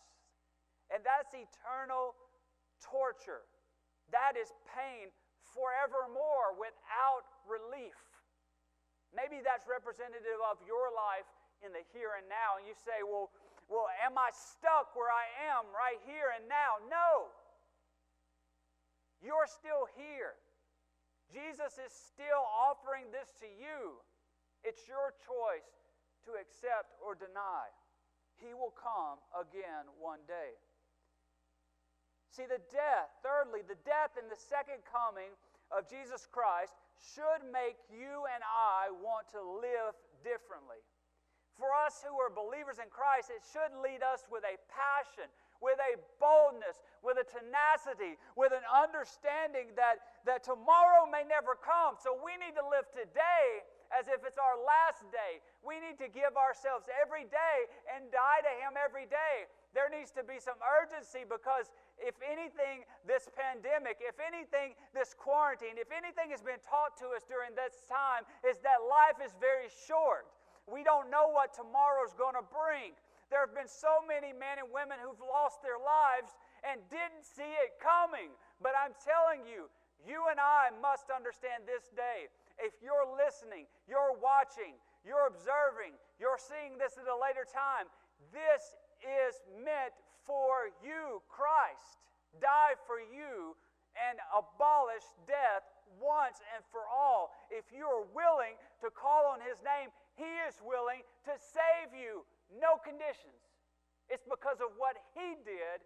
And 0.91 1.01
that's 1.01 1.33
eternal 1.33 2.13
torture. 2.83 3.47
That 4.11 4.37
is 4.37 4.51
pain 4.69 5.09
forevermore 5.41 6.57
without 6.59 7.25
relief. 7.47 7.97
Maybe 9.13 9.41
that's 9.41 9.69
representative 9.69 10.41
of 10.45 10.57
your 10.65 10.89
life 10.93 11.29
in 11.61 11.71
the 11.71 11.85
here 11.93 12.17
and 12.17 12.25
now. 12.27 12.57
And 12.57 12.65
you 12.65 12.73
say, 12.73 13.05
well, 13.05 13.29
well, 13.71 13.87
am 14.03 14.19
I 14.19 14.29
stuck 14.33 14.93
where 14.97 15.09
I 15.09 15.25
am 15.53 15.69
right 15.71 16.01
here 16.03 16.33
and 16.35 16.45
now? 16.49 16.81
No. 16.89 17.31
You're 19.23 19.47
still 19.47 19.87
here. 19.95 20.35
Jesus 21.31 21.79
is 21.79 21.89
still 21.89 22.43
offering 22.43 23.07
this 23.09 23.31
to 23.39 23.47
you. 23.47 23.97
It's 24.61 24.85
your 24.85 25.15
choice 25.23 25.82
to 26.25 26.39
accept 26.39 26.95
or 27.03 27.15
deny. 27.15 27.69
He 28.39 28.53
will 28.53 28.73
come 28.73 29.21
again 29.35 29.87
one 30.01 30.23
day. 30.27 30.57
See, 32.33 32.49
the 32.49 32.61
death, 32.73 33.13
thirdly, 33.21 33.61
the 33.61 33.77
death 33.85 34.17
and 34.17 34.25
the 34.25 34.39
second 34.39 34.81
coming 34.89 35.29
of 35.69 35.85
Jesus 35.85 36.25
Christ 36.25 36.73
should 36.97 37.45
make 37.53 37.77
you 37.93 38.25
and 38.33 38.41
I 38.41 38.89
want 38.89 39.29
to 39.37 39.41
live 39.41 39.93
differently. 40.25 40.81
For 41.53 41.69
us 41.85 42.01
who 42.01 42.17
are 42.17 42.33
believers 42.33 42.81
in 42.81 42.89
Christ, 42.89 43.29
it 43.29 43.45
should 43.45 43.69
lead 43.77 44.01
us 44.01 44.25
with 44.33 44.41
a 44.41 44.57
passion, 44.65 45.29
with 45.63 45.79
a 45.79 45.95
boldness, 46.19 46.83
with 46.99 47.15
a 47.15 47.23
tenacity, 47.23 48.19
with 48.35 48.51
an 48.51 48.67
understanding 48.67 49.71
that, 49.79 50.19
that 50.27 50.43
tomorrow 50.43 51.07
may 51.07 51.23
never 51.23 51.55
come. 51.55 51.95
So 51.95 52.19
we 52.19 52.35
need 52.35 52.59
to 52.59 52.65
live 52.67 52.91
today 52.91 53.63
as 53.95 54.09
if 54.09 54.25
it's 54.27 54.41
our 54.41 54.59
last 54.59 55.07
day. 55.13 55.39
We 55.61 55.79
need 55.79 56.01
to 56.01 56.09
give 56.09 56.35
ourselves 56.35 56.89
every 56.91 57.29
day 57.29 57.57
and 57.87 58.09
die 58.11 58.41
to 58.43 58.53
Him 58.59 58.75
every 58.75 59.05
day. 59.07 59.47
There 59.71 59.87
needs 59.87 60.11
to 60.17 60.25
be 60.25 60.41
some 60.41 60.57
urgency 60.61 61.25
because, 61.25 61.71
if 62.01 62.17
anything, 62.21 62.85
this 63.05 63.29
pandemic, 63.33 64.01
if 64.01 64.17
anything, 64.21 64.77
this 64.93 65.13
quarantine, 65.13 65.77
if 65.77 65.93
anything 65.93 66.29
has 66.33 66.41
been 66.41 66.61
taught 66.61 66.97
to 67.01 67.13
us 67.13 67.25
during 67.25 67.53
this 67.53 67.85
time, 67.85 68.25
is 68.45 68.61
that 68.65 68.85
life 68.85 69.21
is 69.21 69.33
very 69.37 69.69
short. 69.69 70.29
We 70.65 70.85
don't 70.85 71.11
know 71.11 71.29
what 71.29 71.53
tomorrow's 71.53 72.13
going 72.13 72.37
to 72.39 72.45
bring. 72.45 72.95
There 73.33 73.41
have 73.41 73.57
been 73.57 73.65
so 73.65 74.05
many 74.05 74.29
men 74.29 74.61
and 74.61 74.69
women 74.69 75.01
who've 75.01 75.17
lost 75.25 75.65
their 75.65 75.81
lives 75.81 76.37
and 76.61 76.77
didn't 76.85 77.25
see 77.25 77.49
it 77.65 77.81
coming. 77.81 78.29
But 78.61 78.77
I'm 78.77 78.93
telling 79.01 79.49
you, 79.49 79.73
you 80.05 80.29
and 80.29 80.37
I 80.37 80.69
must 80.77 81.09
understand 81.09 81.65
this 81.65 81.89
day. 81.97 82.29
If 82.61 82.77
you're 82.85 83.09
listening, 83.09 83.65
you're 83.89 84.13
watching, 84.21 84.77
you're 85.01 85.25
observing, 85.25 85.97
you're 86.21 86.37
seeing 86.37 86.77
this 86.77 87.01
at 87.01 87.09
a 87.09 87.17
later 87.17 87.41
time, 87.49 87.89
this 88.29 88.77
is 89.01 89.41
meant 89.65 89.97
for 90.29 90.69
you. 90.85 91.17
Christ 91.25 92.05
died 92.37 92.77
for 92.85 93.01
you 93.01 93.57
and 93.97 94.21
abolished 94.29 95.09
death 95.25 95.65
once 95.97 96.37
and 96.53 96.61
for 96.69 96.85
all. 96.85 97.33
If 97.49 97.73
you 97.73 97.89
are 97.89 98.05
willing 98.13 98.61
to 98.85 98.93
call 98.93 99.33
on 99.33 99.41
His 99.41 99.57
name, 99.65 99.89
he 100.13 100.29
is 100.45 100.61
willing 100.61 101.01
to 101.25 101.33
save 101.37 101.93
you, 101.97 102.21
no 102.59 102.77
conditions. 102.81 103.39
It's 104.11 104.25
because 104.27 104.59
of 104.61 104.75
what 104.77 104.99
He 105.15 105.39
did, 105.41 105.79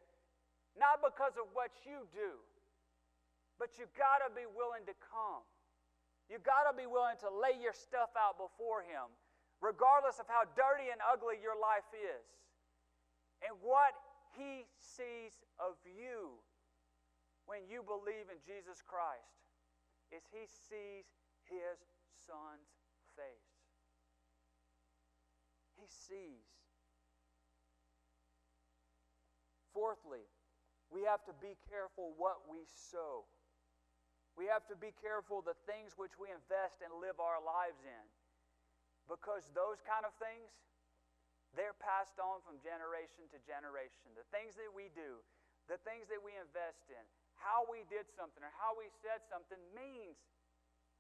not 0.76 1.00
because 1.00 1.38
of 1.38 1.48
what 1.54 1.72
you 1.86 2.06
do. 2.12 2.38
But 3.58 3.80
you 3.82 3.90
got 3.98 4.22
to 4.22 4.30
be 4.34 4.46
willing 4.46 4.86
to 4.86 4.96
come. 5.02 5.42
You 6.30 6.38
got 6.44 6.70
to 6.70 6.76
be 6.76 6.86
willing 6.86 7.18
to 7.24 7.30
lay 7.32 7.58
your 7.58 7.74
stuff 7.74 8.14
out 8.14 8.38
before 8.38 8.84
Him, 8.84 9.10
regardless 9.64 10.20
of 10.20 10.28
how 10.28 10.46
dirty 10.54 10.92
and 10.92 11.00
ugly 11.02 11.40
your 11.40 11.58
life 11.58 11.88
is. 11.96 12.26
And 13.42 13.56
what 13.64 13.96
He 14.36 14.68
sees 14.78 15.40
of 15.58 15.80
you 15.88 16.38
when 17.48 17.64
you 17.66 17.82
believe 17.82 18.28
in 18.28 18.38
Jesus 18.44 18.84
Christ 18.84 19.40
is 20.12 20.28
He 20.30 20.46
sees 20.46 21.08
His 21.48 21.80
Son's 22.28 22.76
face. 23.16 23.47
He 25.78 25.86
sees. 25.86 26.50
Fourthly, 29.74 30.26
we 30.90 31.06
have 31.06 31.22
to 31.30 31.36
be 31.38 31.54
careful 31.70 32.18
what 32.18 32.50
we 32.50 32.66
sow. 32.66 33.30
We 34.34 34.50
have 34.50 34.66
to 34.70 34.78
be 34.78 34.94
careful 35.02 35.42
the 35.42 35.58
things 35.70 35.98
which 35.98 36.14
we 36.18 36.30
invest 36.30 36.82
and 36.82 36.94
live 36.98 37.18
our 37.22 37.42
lives 37.42 37.82
in. 37.86 38.06
Because 39.10 39.50
those 39.54 39.82
kind 39.86 40.06
of 40.06 40.14
things, 40.18 40.50
they're 41.54 41.78
passed 41.78 42.18
on 42.22 42.42
from 42.46 42.62
generation 42.62 43.26
to 43.34 43.38
generation. 43.46 44.14
The 44.14 44.28
things 44.30 44.58
that 44.58 44.70
we 44.74 44.94
do, 44.94 45.22
the 45.66 45.82
things 45.86 46.10
that 46.10 46.22
we 46.22 46.34
invest 46.38 46.86
in, 46.90 47.04
how 47.38 47.66
we 47.70 47.86
did 47.90 48.10
something 48.14 48.42
or 48.42 48.54
how 48.58 48.74
we 48.78 48.90
said 49.02 49.22
something 49.30 49.62
means 49.74 50.18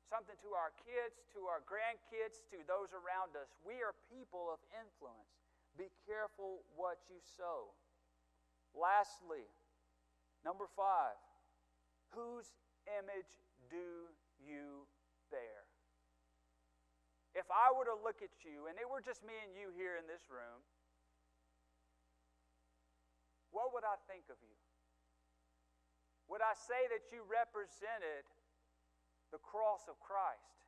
something 0.07 0.35
to 0.41 0.55
our 0.55 0.71
kids, 0.87 1.27
to 1.35 1.45
our 1.51 1.61
grandkids, 1.67 2.43
to 2.55 2.63
those 2.65 2.95
around 2.95 3.35
us. 3.35 3.51
We 3.63 3.83
are 3.83 3.93
people 4.07 4.47
of 4.47 4.59
influence. 4.71 5.31
Be 5.75 5.91
careful 6.07 6.63
what 6.79 7.03
you 7.11 7.19
sow. 7.37 7.75
Lastly, 8.73 9.45
number 10.41 10.65
five, 10.73 11.19
whose 12.15 12.49
image 12.87 13.31
do 13.69 14.11
you 14.39 14.87
bear? 15.29 15.67
if 17.37 17.45
I 17.53 17.69
were 17.69 17.85
to 17.85 17.93
look 18.01 18.25
at 18.25 18.33
you 18.41 18.65
and 18.65 18.81
it 18.81 18.89
were 18.89 18.99
just 18.99 19.21
me 19.21 19.37
and 19.45 19.53
you 19.53 19.69
here 19.77 19.93
in 20.01 20.09
this 20.09 20.25
room, 20.25 20.65
what 23.53 23.69
would 23.77 23.85
I 23.85 23.93
think 24.09 24.25
of 24.33 24.41
you? 24.41 24.57
Would 26.33 26.41
I 26.41 26.57
say 26.57 26.89
that 26.89 27.13
you 27.13 27.21
represented 27.29 28.25
the 29.31 29.41
cross 29.41 29.87
of 29.89 29.99
Christ? 29.99 30.67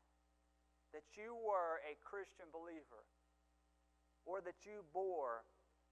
That 0.91 1.05
you 1.13 1.37
were 1.37 1.79
a 1.85 1.99
Christian 2.01 2.49
believer? 2.49 3.05
Or 4.25 4.41
that 4.41 4.65
you 4.65 4.85
bore 4.91 5.45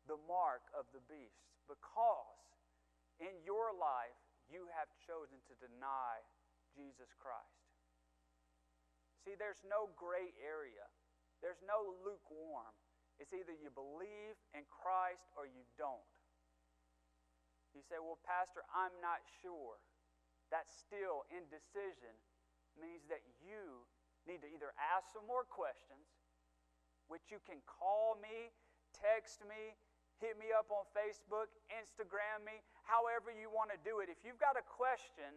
the 0.09 0.19
mark 0.27 0.65
of 0.73 0.89
the 0.91 1.03
beast? 1.05 1.47
Because 1.69 2.47
in 3.19 3.33
your 3.45 3.73
life 3.73 4.17
you 4.47 4.67
have 4.73 4.89
chosen 5.03 5.41
to 5.47 5.53
deny 5.59 6.21
Jesus 6.71 7.11
Christ. 7.17 7.67
See, 9.25 9.35
there's 9.35 9.59
no 9.67 9.91
gray 9.99 10.31
area, 10.39 10.87
there's 11.43 11.59
no 11.65 11.97
lukewarm. 12.05 12.73
It's 13.17 13.33
either 13.33 13.51
you 13.51 13.73
believe 13.73 14.37
in 14.53 14.61
Christ 14.69 15.25
or 15.33 15.49
you 15.49 15.65
don't. 15.73 16.13
You 17.73 17.81
say, 17.81 17.97
Well, 17.97 18.21
Pastor, 18.21 18.61
I'm 18.69 18.93
not 19.01 19.25
sure. 19.41 19.81
That's 20.53 20.71
still 20.71 21.27
indecision 21.33 22.13
means 22.77 23.05
that 23.11 23.21
you 23.43 23.83
need 24.25 24.41
to 24.43 24.49
either 24.49 24.73
ask 24.77 25.11
some 25.13 25.25
more 25.25 25.43
questions, 25.43 26.05
which 27.07 27.29
you 27.31 27.39
can 27.43 27.61
call 27.65 28.17
me, 28.19 28.51
text 28.93 29.43
me, 29.45 29.77
hit 30.19 30.35
me 30.37 30.49
up 30.51 30.69
on 30.73 30.83
Facebook, 30.91 31.49
Instagram 31.69 32.43
me, 32.43 32.59
however 32.83 33.29
you 33.29 33.49
want 33.49 33.69
to 33.69 33.79
do 33.85 34.01
it. 34.01 34.09
If 34.09 34.25
you've 34.25 34.41
got 34.41 34.57
a 34.57 34.65
question, 34.65 35.29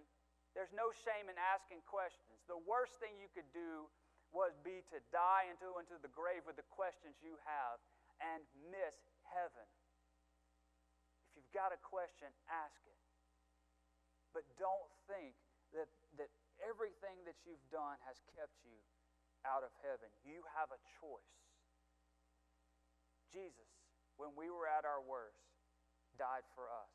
there's 0.57 0.72
no 0.74 0.90
shame 0.90 1.31
in 1.31 1.37
asking 1.38 1.85
questions. 1.87 2.42
The 2.50 2.59
worst 2.66 2.98
thing 2.98 3.14
you 3.20 3.31
could 3.31 3.46
do 3.55 3.87
was 4.35 4.59
be 4.62 4.83
to 4.90 4.98
die 5.14 5.46
into, 5.50 5.79
into 5.79 5.98
the 6.03 6.11
grave 6.11 6.42
with 6.46 6.59
the 6.59 6.66
questions 6.70 7.18
you 7.22 7.38
have 7.46 7.79
and 8.22 8.42
miss 8.70 8.96
heaven 9.26 9.66
If 11.31 11.38
you've 11.38 11.55
got 11.55 11.70
a 11.70 11.81
question, 11.81 12.31
ask 12.50 12.79
it. 12.87 12.98
But 14.35 14.46
don't 14.59 14.90
think 15.07 15.35
that, 15.74 15.87
that 15.87 16.10
everything 16.64 17.25
that 17.25 17.37
you've 17.44 17.64
done 17.73 17.96
has 18.05 18.20
kept 18.37 18.57
you 18.64 18.77
out 19.44 19.64
of 19.64 19.73
heaven. 19.81 20.09
You 20.25 20.44
have 20.57 20.68
a 20.73 20.81
choice. 21.01 21.37
Jesus, 23.33 23.70
when 24.18 24.35
we 24.35 24.51
were 24.51 24.66
at 24.66 24.85
our 24.85 25.01
worst, 25.01 25.40
died 26.18 26.44
for 26.53 26.68
us. 26.68 26.92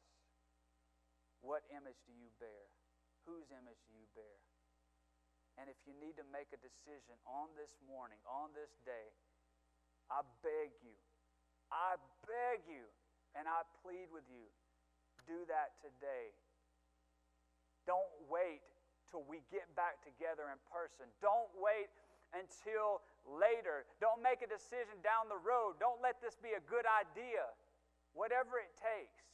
What 1.41 1.65
image 1.71 1.97
do 2.05 2.13
you 2.13 2.29
bear? 2.37 2.65
Whose 3.25 3.49
image 3.49 3.81
do 3.89 3.93
you 3.97 4.05
bear? 4.13 4.37
And 5.55 5.71
if 5.71 5.79
you 5.87 5.95
need 5.95 6.19
to 6.19 6.27
make 6.35 6.51
a 6.51 6.59
decision 6.59 7.15
on 7.23 7.49
this 7.55 7.71
morning, 7.87 8.19
on 8.27 8.51
this 8.51 8.75
day, 8.83 9.07
I 10.11 10.21
beg 10.43 10.75
you, 10.83 10.97
I 11.71 11.95
beg 12.27 12.67
you 12.67 12.85
and 13.33 13.47
I 13.47 13.63
plead 13.81 14.11
with 14.11 14.27
you, 14.29 14.45
do 15.25 15.47
that 15.47 15.79
today. 15.81 16.35
Don't 17.87 18.13
wait 18.27 18.61
till 19.09 19.23
we 19.25 19.41
get 19.53 19.69
back 19.77 20.01
together 20.01 20.49
in 20.49 20.59
person. 20.69 21.07
Don't 21.21 21.49
wait 21.57 21.89
until 22.33 23.05
later. 23.25 23.85
Don't 24.01 24.21
make 24.21 24.41
a 24.41 24.49
decision 24.49 24.99
down 25.01 25.29
the 25.31 25.39
road. 25.39 25.77
Don't 25.81 26.01
let 26.01 26.19
this 26.21 26.37
be 26.37 26.53
a 26.53 26.63
good 26.65 26.85
idea. 26.85 27.45
Whatever 28.13 28.61
it 28.61 28.71
takes 28.77 29.25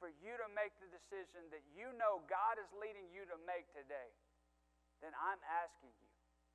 for 0.00 0.10
you 0.22 0.34
to 0.36 0.48
make 0.52 0.74
the 0.82 0.90
decision 0.90 1.46
that 1.54 1.62
you 1.72 1.92
know 1.96 2.24
God 2.26 2.58
is 2.58 2.68
leading 2.76 3.06
you 3.14 3.24
to 3.30 3.36
make 3.46 3.68
today, 3.70 4.10
then 5.04 5.12
I'm 5.16 5.40
asking 5.46 5.92
you, 6.00 6.10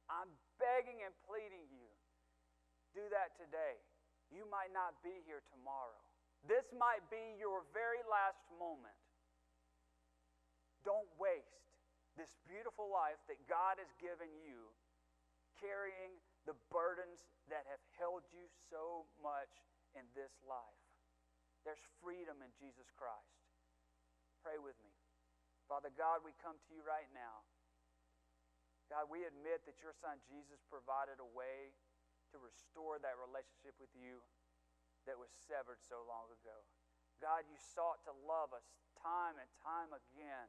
I'm 0.09 0.31
begging 0.57 1.05
and 1.05 1.13
pleading 1.29 1.69
you, 1.69 1.87
do 2.97 3.05
that 3.13 3.37
today. 3.37 3.77
You 4.33 4.45
might 4.49 4.73
not 4.73 4.97
be 5.05 5.21
here 5.25 5.45
tomorrow. 5.53 6.01
This 6.49 6.65
might 6.73 7.05
be 7.13 7.37
your 7.37 7.65
very 7.73 8.01
last 8.09 8.41
moment. 8.57 8.95
Don't 10.81 11.09
waste 11.21 11.68
this 12.19 12.35
beautiful 12.43 12.91
life 12.91 13.23
that 13.31 13.39
God 13.47 13.79
has 13.79 13.87
given 13.95 14.27
you 14.43 14.75
carrying 15.63 16.19
the 16.43 16.55
burdens 16.67 17.23
that 17.47 17.63
have 17.71 17.79
held 17.95 18.27
you 18.35 18.43
so 18.67 19.07
much 19.23 19.63
in 19.95 20.03
this 20.11 20.35
life. 20.43 20.83
There's 21.63 21.79
freedom 22.03 22.43
in 22.43 22.51
Jesus 22.59 22.91
Christ. 22.99 23.39
Pray 24.43 24.59
with 24.59 24.75
me. 24.83 24.91
Father 25.71 25.95
God, 25.95 26.27
we 26.27 26.35
come 26.43 26.59
to 26.59 26.71
you 26.75 26.83
right 26.83 27.07
now. 27.15 27.47
God, 28.91 29.07
we 29.07 29.23
admit 29.23 29.63
that 29.69 29.79
your 29.79 29.93
son 29.95 30.19
Jesus 30.27 30.59
provided 30.67 31.23
a 31.23 31.29
way 31.31 31.71
to 32.33 32.41
restore 32.41 32.97
that 32.99 33.15
relationship 33.15 33.77
with 33.79 33.93
you 33.95 34.19
that 35.05 35.15
was 35.15 35.29
severed 35.47 35.79
so 35.85 36.03
long 36.09 36.27
ago. 36.33 36.57
God, 37.21 37.45
you 37.45 37.55
sought 37.59 38.01
to 38.07 38.13
love 38.25 38.51
us 38.55 38.65
time 38.97 39.37
and 39.37 39.49
time 39.61 39.91
again. 39.93 40.47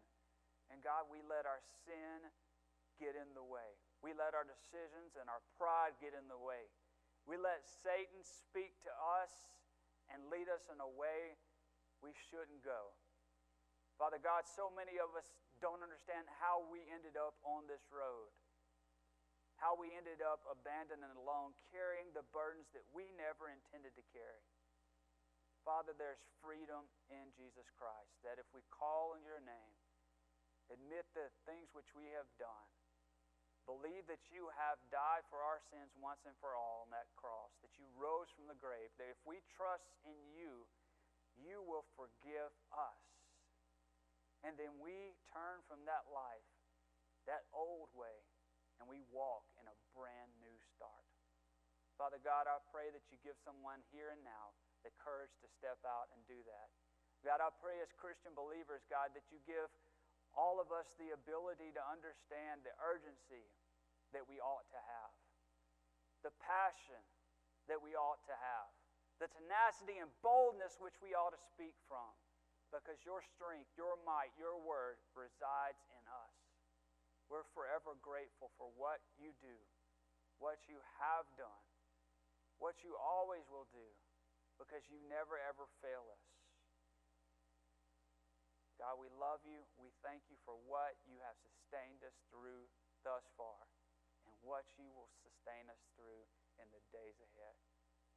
And 0.70 0.78
God, 0.80 1.10
we 1.10 1.18
let 1.26 1.44
our 1.44 1.60
sin 1.86 2.30
get 2.98 3.18
in 3.18 3.34
the 3.34 3.44
way. 3.44 3.76
We 4.00 4.14
let 4.14 4.32
our 4.32 4.46
decisions 4.46 5.18
and 5.18 5.26
our 5.26 5.42
pride 5.58 5.98
get 5.98 6.14
in 6.14 6.30
the 6.30 6.38
way. 6.38 6.70
We 7.28 7.36
let 7.36 7.66
Satan 7.84 8.22
speak 8.22 8.78
to 8.86 8.92
us 9.22 9.32
and 10.08 10.30
lead 10.32 10.48
us 10.48 10.66
in 10.72 10.78
a 10.80 10.88
way 10.88 11.36
we 12.00 12.14
shouldn't 12.30 12.64
go. 12.64 12.96
Father 14.00 14.16
God, 14.16 14.48
so 14.48 14.72
many 14.72 14.96
of 14.96 15.12
us 15.12 15.28
don't 15.60 15.84
understand 15.84 16.24
how 16.40 16.64
we 16.72 16.80
ended 16.88 17.20
up 17.20 17.36
on 17.44 17.68
this 17.68 17.84
road 17.92 18.32
how 19.60 19.76
we 19.76 19.92
ended 19.92 20.24
up 20.24 20.40
abandoned 20.48 21.04
and 21.04 21.12
alone, 21.20 21.52
carrying 21.68 22.08
the 22.16 22.24
burdens 22.32 22.72
that 22.72 22.82
we 22.96 23.12
never 23.20 23.52
intended 23.52 23.92
to 23.92 24.04
carry. 24.08 24.44
Father, 25.68 25.92
there's 25.92 26.24
freedom 26.40 26.88
in 27.12 27.28
Jesus 27.36 27.68
Christ, 27.76 28.16
that 28.24 28.40
if 28.40 28.48
we 28.56 28.64
call 28.72 29.12
on 29.12 29.20
your 29.20 29.44
name, 29.44 29.76
admit 30.70 31.06
the 31.12 31.28
things 31.44 31.70
which 31.74 31.90
we 31.92 32.08
have 32.14 32.30
done, 32.38 32.68
believe 33.68 34.06
that 34.10 34.22
you 34.30 34.50
have 34.54 34.78
died 34.90 35.22
for 35.30 35.42
our 35.42 35.62
sins 35.70 35.92
once 35.98 36.22
and 36.26 36.34
for 36.42 36.54
all 36.56 36.86
on 36.86 36.90
that 36.90 37.10
cross, 37.14 37.52
that 37.62 37.74
you 37.78 37.86
rose 37.94 38.30
from 38.34 38.50
the 38.50 38.58
grave, 38.58 38.90
that 38.98 39.10
if 39.10 39.20
we 39.22 39.42
trust 39.54 39.86
in 40.02 40.16
you, 40.34 40.66
you 41.38 41.62
will 41.62 41.86
forgive 41.94 42.50
us. 42.74 43.02
And 44.42 44.56
then 44.56 44.80
we 44.80 45.14
turn 45.30 45.60
from 45.68 45.84
that 45.84 46.08
life, 46.08 46.48
that 47.28 47.44
old 47.52 47.92
way, 47.92 48.24
and 48.80 48.88
we 48.88 49.04
walk 49.12 49.44
in 49.60 49.68
a 49.68 49.76
brand 49.92 50.32
new 50.40 50.56
start. 50.74 51.06
Father 52.00 52.16
God, 52.24 52.48
I 52.48 52.56
pray 52.72 52.88
that 52.96 53.04
you 53.12 53.20
give 53.20 53.36
someone 53.44 53.84
here 53.92 54.08
and 54.16 54.24
now 54.24 54.56
the 54.80 54.90
courage 54.96 55.36
to 55.44 55.48
step 55.60 55.76
out 55.84 56.08
and 56.16 56.24
do 56.24 56.40
that. 56.48 56.72
God, 57.20 57.44
I 57.44 57.52
pray 57.60 57.76
as 57.84 57.92
Christian 58.00 58.32
believers, 58.32 58.80
God, 58.88 59.12
that 59.12 59.28
you 59.28 59.36
give 59.44 59.68
all 60.34 60.62
of 60.62 60.70
us 60.70 60.86
the 60.96 61.12
ability 61.14 61.74
to 61.74 61.82
understand 61.90 62.62
the 62.62 62.74
urgency 62.80 63.46
that 64.14 64.26
we 64.26 64.38
ought 64.42 64.66
to 64.70 64.80
have, 64.80 65.12
the 66.26 66.34
passion 66.42 67.02
that 67.70 67.78
we 67.78 67.94
ought 67.94 68.22
to 68.26 68.34
have, 68.34 68.70
the 69.22 69.30
tenacity 69.30 70.00
and 70.00 70.10
boldness 70.24 70.80
which 70.80 70.96
we 70.98 71.14
ought 71.14 71.34
to 71.34 71.42
speak 71.54 71.76
from, 71.86 72.10
because 72.70 72.98
your 73.02 73.22
strength, 73.22 73.68
your 73.74 73.98
might, 74.06 74.30
your 74.38 74.58
word 74.58 74.98
resides 75.12 75.82
in 75.90 76.04
us. 76.08 76.34
We're 77.30 77.46
forever 77.54 77.94
grateful 78.02 78.50
for 78.58 78.70
what 78.74 79.02
you 79.18 79.30
do, 79.38 79.58
what 80.42 80.66
you 80.66 80.82
have 80.98 81.26
done, 81.38 81.64
what 82.58 82.82
you 82.82 82.98
always 82.98 83.46
will 83.50 83.70
do, 83.70 83.88
because 84.58 84.82
you 84.90 84.98
never 85.06 85.38
ever 85.38 85.70
fail 85.78 86.10
us. 86.10 86.39
God, 88.80 88.96
we 88.96 89.12
love 89.12 89.44
you. 89.44 89.60
We 89.76 89.92
thank 90.00 90.24
you 90.32 90.40
for 90.48 90.56
what 90.64 90.96
you 91.04 91.20
have 91.20 91.36
sustained 91.44 92.00
us 92.00 92.16
through 92.32 92.64
thus 93.04 93.28
far 93.36 93.60
and 94.24 94.32
what 94.40 94.64
you 94.80 94.88
will 94.96 95.12
sustain 95.20 95.68
us 95.68 95.84
through 95.92 96.24
in 96.56 96.64
the 96.72 96.80
days 96.88 97.20
ahead. 97.20 97.56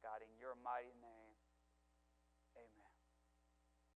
God, 0.00 0.24
in 0.24 0.32
your 0.40 0.56
mighty 0.64 0.96
name. 1.04 1.36